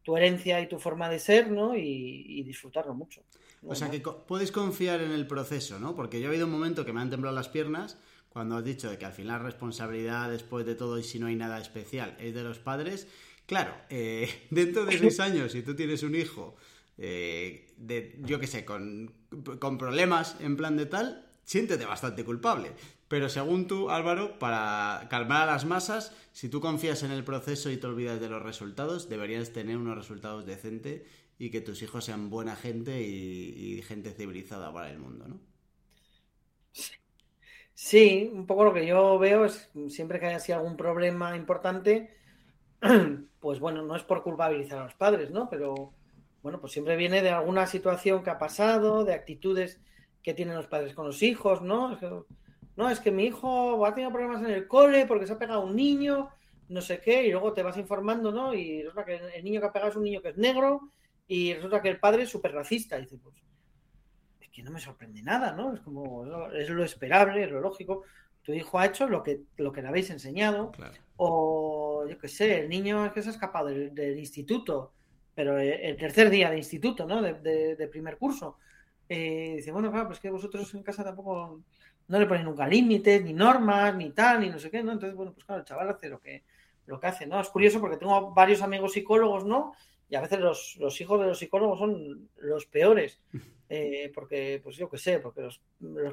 [0.10, 1.76] tu herencia y tu forma de ser, ¿no?
[1.76, 3.22] Y, disfrutarlo mucho.
[3.62, 5.96] O sea, que puedes confiar en el proceso, ¿no?
[5.96, 8.00] Porque yo he habido un momento que me han temblado las piernas
[8.30, 11.28] cuando has dicho de que al final la responsabilidad después de todo y si no
[11.28, 13.08] hay nada especial es de los padres.
[13.46, 16.56] Claro, eh, dentro de seis años, si tú tienes un hijo,
[16.98, 19.14] eh, de, yo qué sé, con,
[19.60, 22.72] con problemas en plan de tal, siéntete bastante culpable.
[23.10, 27.72] Pero según tú, Álvaro, para calmar a las masas, si tú confías en el proceso
[27.72, 31.02] y te olvidas de los resultados, deberías tener unos resultados decentes
[31.40, 35.40] y que tus hijos sean buena gente y, gente civilizada para el mundo, ¿no?
[37.74, 42.14] Sí, un poco lo que yo veo es siempre que haya sido algún problema importante,
[43.40, 45.50] pues bueno, no es por culpabilizar a los padres, ¿no?
[45.50, 45.94] Pero
[46.44, 49.82] bueno, pues siempre viene de alguna situación que ha pasado, de actitudes
[50.22, 51.98] que tienen los padres con los hijos, ¿no?
[52.80, 55.66] No, es que mi hijo ha tenido problemas en el cole porque se ha pegado
[55.66, 56.30] un niño,
[56.70, 58.54] no sé qué, y luego te vas informando, ¿no?
[58.54, 60.90] Y resulta que el niño que ha pegado es un niño que es negro
[61.28, 62.98] y resulta que el padre es súper racista.
[62.98, 63.36] Y dices, pues,
[64.40, 65.74] es que no me sorprende nada, ¿no?
[65.74, 68.04] Es como, es lo esperable, es lo lógico.
[68.44, 70.72] Tu hijo ha hecho lo que, lo que le habéis enseñado.
[71.18, 74.94] O, yo qué sé, el niño es que se ha escapado del, instituto,
[75.36, 77.22] pero el tercer día de instituto, ¿no?
[77.22, 78.58] De, primer curso.
[79.10, 81.60] Eh, dice, bueno, claro, pues que vosotros en casa tampoco
[82.10, 84.92] no le ponen nunca límites, ni normas, ni tal, ni no sé qué, ¿no?
[84.92, 86.44] Entonces, bueno, pues claro, el chaval hace lo que,
[86.88, 87.40] lo que hace, ¿no?
[87.40, 89.74] Es curioso porque tengo varios amigos psicólogos, ¿no?
[90.10, 93.22] Y a veces los, hijos de los psicólogos son los peores,
[93.70, 95.62] eh, porque, pues yo qué sé, porque los,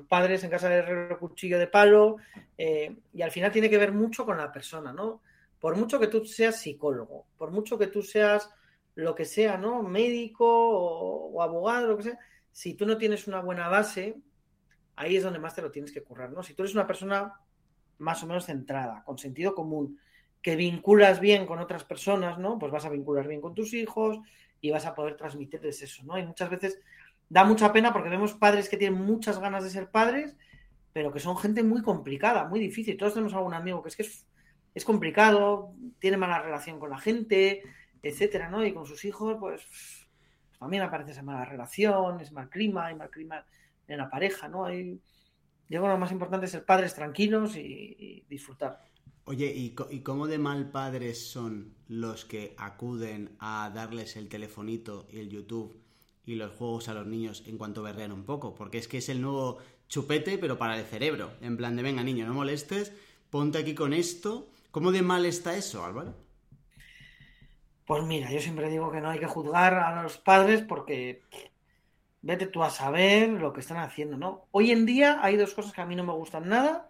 [0.07, 2.17] padres en casa de cuchillo de palo,
[2.59, 5.23] eh, y al final tiene que ver mucho con la persona, ¿no?
[5.59, 8.51] Por mucho que tú seas psicólogo, por mucho que tú seas
[8.97, 9.83] lo que sea, ¿no?
[9.83, 12.19] Médico o, o abogado, lo que sea,
[12.53, 14.17] si tú no tienes una buena base,
[14.97, 16.43] ahí es donde más te lo tienes que currar, ¿no?
[16.43, 17.35] Si tú eres una persona
[17.99, 19.99] más o menos centrada, con sentido común,
[20.43, 22.59] que vinculas bien con otras personas, ¿no?
[22.59, 24.21] Pues vas a vincular bien con tus hijos
[24.61, 26.19] y vas a poder transmitirles eso, ¿no?
[26.19, 26.81] Y muchas veces
[27.29, 30.37] da mucha pena porque vemos padres que tienen muchas ganas de ser padres,
[30.93, 32.97] pero que son gente muy complicada, muy difícil.
[32.97, 34.09] Todos tenemos algún amigo que es que
[34.75, 37.63] es, complicado, tiene mala relación con la gente,
[38.03, 38.65] etcétera, ¿no?
[38.65, 40.09] Y con sus hijos, pues
[40.59, 43.45] también aparece esa mala relación, es mal clima, hay mal clima
[43.89, 44.65] en la pareja, ¿no?
[44.65, 45.01] Hay,
[45.69, 48.85] yo creo que lo más importante es ser padres tranquilos y, disfrutar.
[49.25, 55.19] Oye, ¿y, cómo de mal padres son los que acuden a darles el telefonito y
[55.19, 55.83] el YouTube
[56.25, 58.55] y los juegos a los niños en cuanto berrean un poco?
[58.55, 59.59] Porque es que es el nuevo
[59.89, 61.33] chupete, pero para el cerebro.
[61.41, 62.93] En plan de, venga, niño, no molestes,
[63.31, 64.49] ponte aquí con esto.
[64.71, 66.15] ¿Cómo de mal está eso, Álvaro?
[67.87, 71.23] Pues mira, yo siempre digo que no hay que juzgar a los padres porque
[72.23, 74.49] vete tú a saber lo que están haciendo, ¿no?
[74.51, 76.89] Hoy en día hay dos cosas que a mí no me gustan nada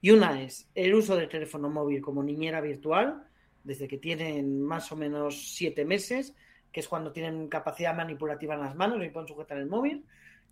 [0.00, 3.24] y una es el uso del teléfono móvil como niñera virtual,
[3.64, 6.34] desde que tienen más o menos siete meses,
[6.70, 10.04] que es cuando tienen capacidad manipulativa en las manos y pueden sujetar el móvil,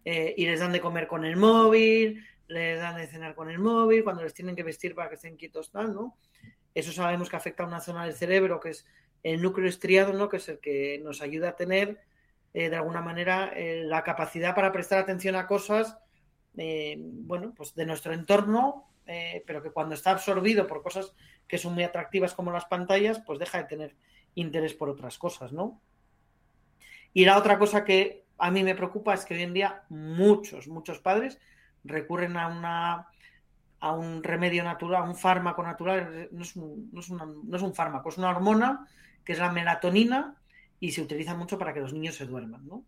[0.05, 3.59] eh, y les dan de comer con el móvil, les dan de cenar con el
[3.59, 6.16] móvil, cuando les tienen que vestir para que estén quietos, tal, ¿no?
[6.74, 8.86] Eso sabemos que afecta a una zona del cerebro que es
[9.22, 10.28] el núcleo estriado, ¿no?
[10.28, 12.01] Que es el que nos ayuda a tener
[12.55, 15.98] eh, de alguna manera eh, la capacidad para prestar atención a cosas,
[16.56, 18.89] eh, bueno, pues de nuestro entorno,
[19.47, 21.14] pero que cuando está absorbido por cosas
[21.47, 23.97] que son muy atractivas como las pantallas, pues deja de tener
[24.35, 25.82] interés por otras cosas, ¿no?
[27.12, 30.68] Y la otra cosa que a mí me preocupa es que hoy en día muchos,
[30.68, 31.39] muchos padres
[31.82, 33.09] recurren a una
[33.81, 37.62] a un remedio natural, a un fármaco natural, no es un, no, es no es
[37.62, 38.89] un fármaco, es una hormona
[39.22, 40.36] que es la melatonina
[40.85, 42.85] y se utiliza mucho para que los niños se duerman, ¿no?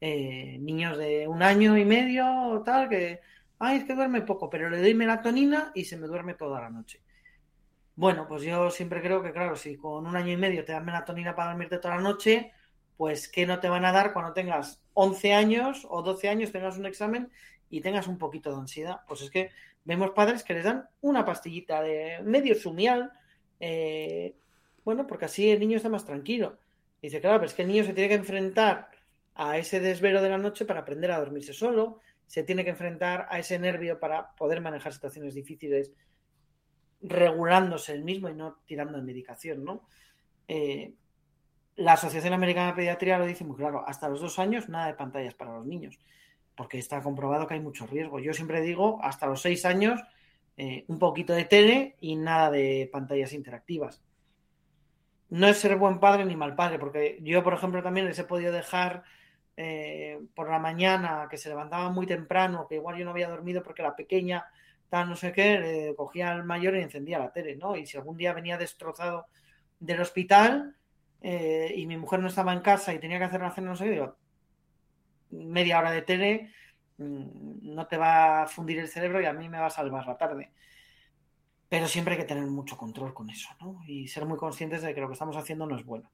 [0.00, 3.20] Eh, niños de un año y medio o tal, que,
[3.60, 6.70] ay, es que duerme poco, pero le doy melatonina y se me duerme toda la
[6.70, 7.00] noche.
[7.94, 10.84] Bueno, pues yo siempre creo que, claro, si con un año y medio te dan
[10.84, 12.50] melatonina para dormirte toda la noche,
[12.96, 16.76] pues ¿qué no te van a dar cuando tengas 11 años o 12 años, tengas
[16.76, 17.30] un examen
[17.70, 19.02] y tengas un poquito de ansiedad?
[19.06, 19.50] Pues es que
[19.84, 23.12] vemos padres que les dan una pastillita de medio sumial,
[23.60, 24.34] eh,
[24.84, 26.58] bueno, porque así el niño está más tranquilo.
[27.06, 28.90] Dice, claro, pero es que el niño se tiene que enfrentar
[29.36, 33.28] a ese desvelo de la noche para aprender a dormirse solo, se tiene que enfrentar
[33.30, 35.92] a ese nervio para poder manejar situaciones difíciles
[37.00, 39.86] regulándose el mismo y no tirando de medicación, ¿no?
[40.48, 40.94] Eh,
[41.76, 44.94] la Asociación Americana de Pediatría lo dice muy claro, hasta los dos años nada de
[44.94, 46.00] pantallas para los niños,
[46.56, 48.18] porque está comprobado que hay mucho riesgo.
[48.18, 50.00] Yo siempre digo, hasta los seis años,
[50.56, 54.02] eh, un poquito de tele y nada de pantallas interactivas
[55.30, 58.24] no es ser buen padre ni mal padre, porque yo, por ejemplo, también les he
[58.24, 59.04] podido dejar
[59.56, 63.62] eh, por la mañana, que se levantaba muy temprano, que igual yo no había dormido
[63.62, 64.46] porque la pequeña,
[64.88, 67.76] tal, no sé qué, cogía al mayor y encendía la tele, ¿no?
[67.76, 69.26] Y si algún día venía destrozado
[69.80, 70.76] del hospital
[71.22, 73.76] eh, y mi mujer no estaba en casa y tenía que hacer la cena, no
[73.76, 74.16] sé qué, digo,
[75.30, 76.52] media hora de tele
[76.98, 80.06] mm, no te va a fundir el cerebro y a mí me va a salvar
[80.06, 80.52] la tarde.
[81.68, 83.80] Pero siempre hay que tener mucho control con eso, ¿no?
[83.86, 86.10] Y ser muy conscientes de que lo que estamos haciendo no es bueno.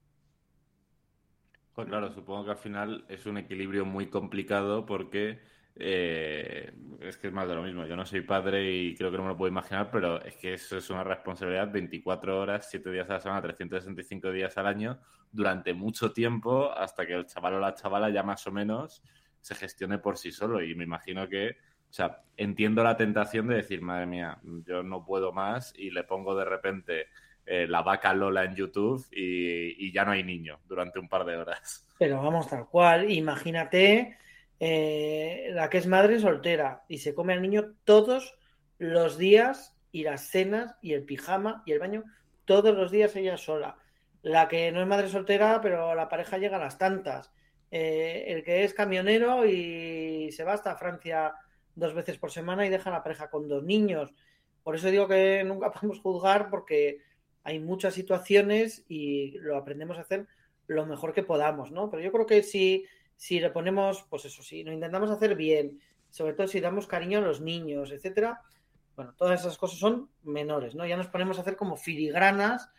[1.73, 5.39] Pues claro, supongo que al final es un equilibrio muy complicado porque
[5.75, 7.85] eh, es que es más de lo mismo.
[7.85, 10.53] Yo no soy padre y creo que no me lo puedo imaginar, pero es que
[10.53, 14.99] eso es una responsabilidad 24 horas, 7 días a la semana, 365 días al año,
[15.31, 19.01] durante mucho tiempo, hasta que el chaval o la chavala ya más o menos
[19.41, 20.63] se gestione por sí solo.
[20.63, 21.57] Y me imagino que
[21.93, 26.03] o sea, entiendo la tentación de decir, madre mía, yo no puedo más y le
[26.03, 27.05] pongo de repente
[27.45, 31.37] eh, la vaca Lola en YouTube y, ya no hay niño durante un par de
[31.37, 31.87] horas.
[31.99, 34.17] Pero vamos, tal cual, imagínate
[34.59, 38.39] eh, la que es madre soltera y se come al niño todos
[38.79, 42.05] los días y las cenas y el pijama y el baño,
[42.45, 43.77] todos los días ella sola.
[44.23, 47.31] La que no es madre soltera, pero la pareja llega a las tantas.
[47.69, 51.35] Eh, el que es camionero y se va hasta Francia
[51.75, 54.13] dos veces por semana y deja a la pareja con dos niños.
[54.63, 56.99] Por eso digo que nunca podemos juzgar porque
[57.43, 60.27] hay muchas situaciones y lo aprendemos a hacer
[60.67, 61.89] lo mejor que podamos, ¿no?
[61.89, 62.85] Pero yo creo que si,
[63.17, 65.79] si le ponemos, pues eso sí, lo intentamos hacer bien,
[66.09, 68.41] sobre todo si damos cariño a los niños, etcétera,
[68.95, 70.85] bueno, todas esas cosas son menores, ¿no?
[70.85, 72.69] Ya nos ponemos a hacer como filigranas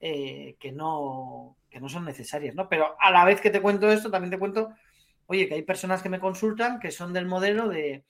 [0.00, 2.68] eh, que, no, que no son necesarias, ¿no?
[2.68, 4.74] Pero a la vez que te cuento esto, también te cuento,
[5.26, 8.04] oye, que hay personas que me consultan que son del modelo de,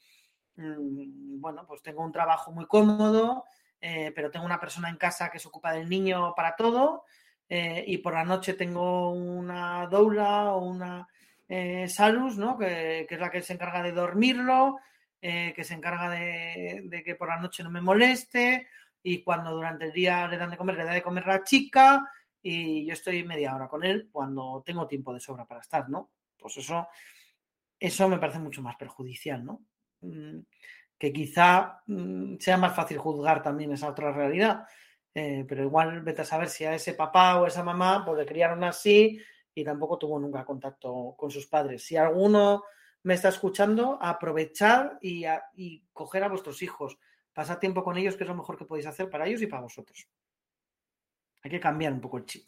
[0.55, 3.45] bueno, pues tengo un trabajo muy cómodo,
[3.79, 7.05] eh, pero tengo una persona en casa que se ocupa del niño para todo
[7.49, 11.07] eh, y por la noche tengo una doula o una
[11.47, 12.57] eh, salus, ¿no?
[12.57, 14.77] Que, es la que se encarga de dormirlo,
[15.19, 18.67] que se encarga de, que por la noche no me moleste
[19.03, 22.09] y cuando durante el día le dan de comer, le da de comer la chica
[22.41, 26.09] y yo estoy media hora con él cuando tengo tiempo de sobra para estar, ¿no?
[26.37, 26.87] Pues eso,
[27.79, 29.61] eso me parece mucho más perjudicial, ¿no?
[30.01, 30.39] Mm,
[30.97, 34.65] que quizá mm, sea más fácil juzgar también esa otra realidad.
[35.13, 38.25] Eh, pero igual vete a saber si a ese papá o esa mamá pues le
[38.25, 39.19] criaron así
[39.53, 41.83] y tampoco tuvo nunca contacto con sus padres.
[41.83, 42.63] Si alguno
[43.03, 45.25] me está escuchando, aprovechar y,
[45.55, 46.97] y coger a vuestros hijos,
[47.33, 49.63] pasar tiempo con ellos, que es lo mejor que podéis hacer para ellos y para
[49.63, 50.07] vosotros.
[51.43, 52.47] Hay que cambiar un poco el chip.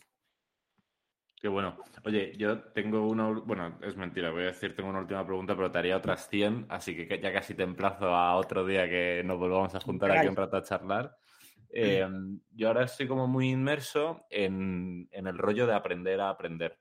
[1.43, 1.75] Qué bueno.
[2.05, 3.27] Oye, yo tengo una.
[3.27, 6.67] Bueno, es mentira, voy a decir, tengo una última pregunta, pero te haría otras 100,
[6.69, 10.27] así que ya casi te emplazo a otro día que nos volvamos a juntar aquí
[10.29, 11.17] un rato a charlar.
[11.69, 12.07] Eh,
[12.55, 16.79] yo ahora estoy como muy inmerso en, el rollo de aprender a aprender.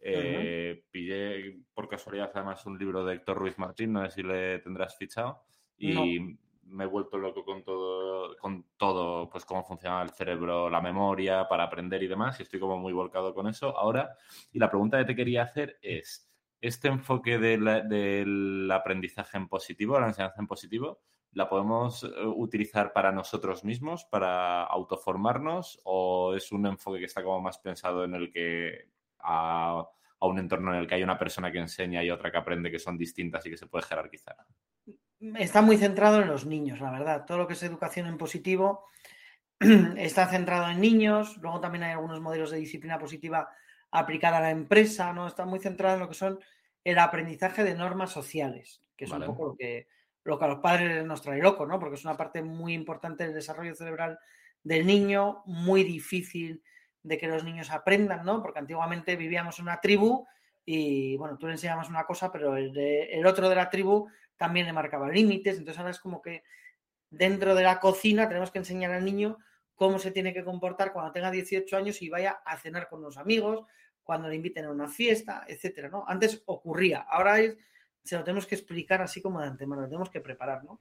[0.00, 4.58] Eh, pillé por casualidad además un libro de Héctor Ruiz Martín, no sé si le
[4.58, 5.44] tendrás fichado,
[5.78, 6.36] y
[6.66, 11.48] me he vuelto loco con todo, con todo, pues cómo funciona el cerebro, la memoria,
[11.48, 14.16] para aprender y demás, y estoy como muy volcado con eso ahora.
[14.52, 16.30] Y la pregunta que te quería hacer es,
[16.60, 21.00] ¿este enfoque del aprendizaje en positivo, la enseñanza en positivo,
[21.32, 27.22] la podemos eh, utilizar para nosotros mismos, para autoformarnos, o es un enfoque que está
[27.22, 29.84] como más pensado en el que a
[30.26, 32.78] un entorno en el que hay una persona que enseña y otra que aprende que
[32.78, 34.36] son distintas y que se puede jerarquizar?
[35.36, 37.24] Está muy centrado en los niños, la verdad.
[37.26, 38.86] Todo lo que es educación en positivo
[39.96, 41.36] está centrado en niños.
[41.38, 43.48] Luego también hay algunos modelos de disciplina positiva
[43.90, 45.26] aplicada a la empresa, ¿no?
[45.26, 46.40] Está muy centrado en lo que son
[46.82, 49.88] el aprendizaje de normas sociales, que es un poco lo que,
[50.24, 51.78] lo que a los padres nos trae loco, ¿no?
[51.78, 54.18] Porque es una parte muy importante del desarrollo cerebral
[54.62, 56.62] del niño, muy difícil
[57.02, 58.42] de que los niños aprendan, ¿no?
[58.42, 60.26] Porque antiguamente vivíamos en una tribu
[60.64, 64.66] y, bueno, tú le enseñabas una cosa, pero el, el otro de la tribu también
[64.66, 66.42] le marcaba límites, entonces ahora es como que
[67.10, 69.38] dentro de la cocina tenemos que enseñar al niño
[69.74, 73.16] cómo se tiene que comportar cuando tenga 18 años y vaya a cenar con los
[73.16, 73.64] amigos,
[74.02, 76.04] cuando le inviten a una fiesta, etcétera, ¿no?
[76.06, 77.56] Antes ocurría, ahora es,
[78.02, 80.80] se lo tenemos que explicar así como de antemano, lo tenemos que preparar, ¿no?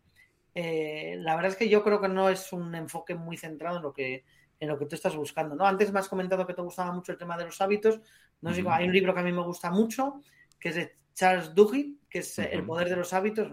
[0.54, 3.84] Eh, la verdad es que yo creo que no es un enfoque muy centrado en
[3.84, 4.24] lo que
[4.60, 5.66] en lo que tú estás buscando, ¿no?
[5.66, 8.00] Antes me has comentado que te gustaba mucho el tema de los hábitos,
[8.40, 10.22] no hay un libro que a mí me gusta mucho,
[10.58, 13.52] que es de Charles Duhigg, que es El poder de los hábitos,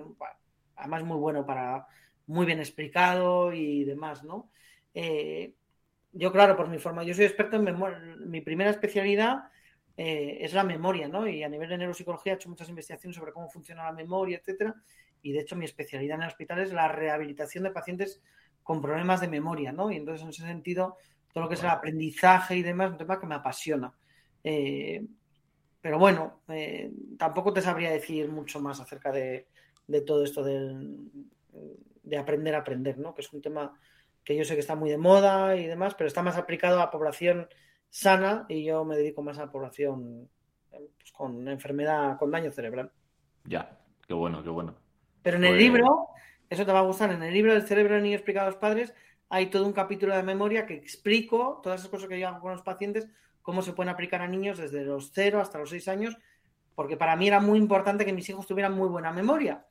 [0.77, 1.87] además muy bueno para,
[2.27, 4.51] muy bien explicado y demás, ¿no?
[4.93, 5.55] Eh,
[6.13, 9.45] yo, claro, por mi forma, yo soy experto en memoria, mi primera especialidad
[9.97, 11.27] eh, es la memoria, ¿no?
[11.27, 14.75] Y a nivel de neuropsicología he hecho muchas investigaciones sobre cómo funciona la memoria, etcétera.
[15.23, 18.21] Y de hecho, mi especialidad en el hospital es la rehabilitación de pacientes
[18.63, 19.91] con problemas de memoria, ¿no?
[19.91, 20.99] Y entonces, en ese sentido,
[21.33, 23.91] todo lo que es el aprendizaje y demás, es un tema que me apasiona.
[24.45, 25.03] Eh,
[25.81, 26.43] pero bueno,
[27.19, 29.47] tampoco te sabría decir mucho más acerca de,
[29.87, 31.11] de todo esto del,
[32.03, 33.15] de aprender a aprender, ¿no?
[33.15, 33.79] Que es un tema
[34.25, 36.85] que yo sé que está muy de moda y demás, pero está más aplicado a
[36.85, 37.49] la población
[37.89, 40.29] sana y yo me dedico más a la población
[40.71, 42.93] pues, con enfermedad, con daño cerebral.
[43.45, 44.77] Ya, qué bueno, qué bueno.
[45.23, 46.09] Pero en el pues libro,
[46.49, 48.59] eso te va a gustar, en el libro del cerebro del niño explicado a los
[48.59, 48.95] padres,
[49.29, 52.53] hay todo un capítulo de memoria que explico todas esas cosas que yo hago con
[52.53, 53.09] los pacientes,
[53.43, 56.17] cómo se pueden aplicar a niños desde los 0 hasta los 6 años,
[56.75, 59.67] porque para mí era muy importante que mis hijos tuvieran muy buena memoria.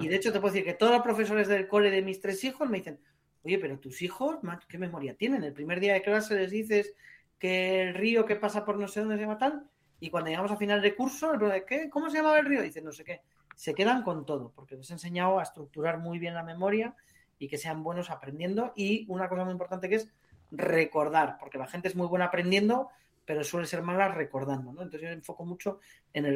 [0.00, 2.42] Y de hecho te puedo decir que todos los profesores del cole de mis tres
[2.42, 2.98] hijos me dicen,
[3.44, 4.38] oye, pero tus hijos,
[4.68, 5.44] ¿qué memoria tienen?
[5.44, 6.94] El primer día de clase les dices
[7.38, 9.64] que el río que pasa por no sé dónde se llama tal,
[10.00, 11.32] y cuando llegamos a final de curso,
[11.66, 11.90] ¿qué?
[11.90, 12.62] ¿cómo se llamaba el río?
[12.62, 13.20] Dicen, no sé qué.
[13.54, 16.96] Se quedan con todo, porque les he enseñado a estructurar muy bien la memoria
[17.38, 18.72] y que sean buenos aprendiendo.
[18.74, 20.10] Y una cosa muy importante que es
[20.50, 22.88] recordar, porque la gente es muy buena aprendiendo,
[23.24, 24.72] pero suele ser mala recordando.
[24.72, 24.82] ¿no?
[24.82, 25.80] Entonces yo enfoco mucho
[26.12, 26.26] en,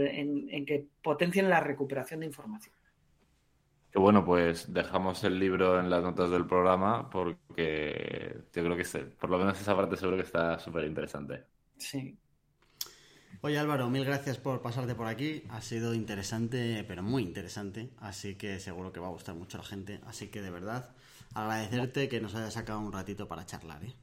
[0.51, 2.75] en que potencien la recuperación de información.
[3.95, 8.85] Que bueno, pues dejamos el libro en las notas del programa porque yo creo que
[9.21, 11.45] por lo menos esa parte seguro que está súper interesante.
[11.79, 12.19] Sí.
[13.41, 15.45] Oye Álvaro, mil gracias por pasarte por aquí.
[15.49, 17.91] Ha sido interesante, pero muy interesante.
[17.99, 20.01] Así que seguro que va a gustar mucho a la gente.
[20.07, 20.93] Así que de verdad,
[21.35, 23.85] agradecerte que nos hayas sacado un ratito para charlar.
[23.85, 23.95] ¿eh?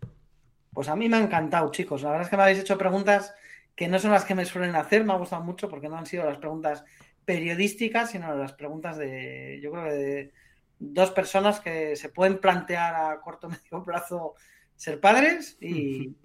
[0.74, 2.04] Pues a mí me ha encantado, chicos.
[2.04, 3.34] La verdad es que me habéis hecho preguntas
[3.76, 5.04] que no son las que me suelen hacer.
[5.04, 6.84] Me ha gustado mucho porque no han sido las preguntas
[7.26, 10.32] periodísticas, sino las preguntas de, yo creo que de
[10.80, 14.36] dos personas que se pueden plantear a corto o medio plazo
[14.76, 16.16] ser padres y,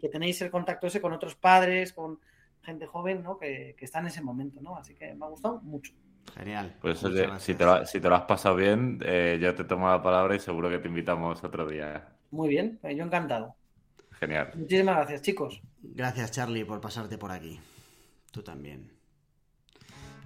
[0.00, 2.18] que tenéis el contacto ese con otros padres, con
[2.62, 3.38] gente joven, ¿no?
[3.38, 4.76] Que, que está en ese momento, ¿no?
[4.76, 5.92] Así que me ha gustado mucho.
[6.34, 6.74] Genial.
[6.80, 10.02] Pues si te, lo, si te lo has pasado bien, eh, yo te tomo la
[10.02, 12.08] palabra y seguro que te invitamos otro día.
[12.30, 13.54] Muy bien, pues yo encantado.
[14.12, 14.50] Genial.
[14.54, 15.62] Muchísimas gracias, chicos.
[15.82, 17.60] Gracias, Charlie, por pasarte por aquí.
[18.30, 18.90] Tú también.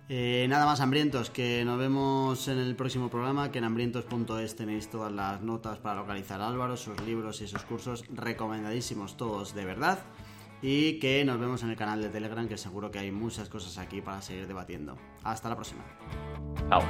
[0.08, 4.88] Eh, nada más, hambrientos, que nos vemos en el próximo programa, que en hambrientos.es tenéis
[4.88, 9.64] todas las notas para localizar a Álvaro, sus libros y sus cursos, recomendadísimos todos de
[9.64, 9.98] verdad,
[10.62, 13.78] y que nos vemos en el canal de Telegram, que seguro que hay muchas cosas
[13.78, 14.96] aquí para seguir debatiendo.
[15.22, 15.84] Hasta la próxima.
[16.68, 16.82] Chao.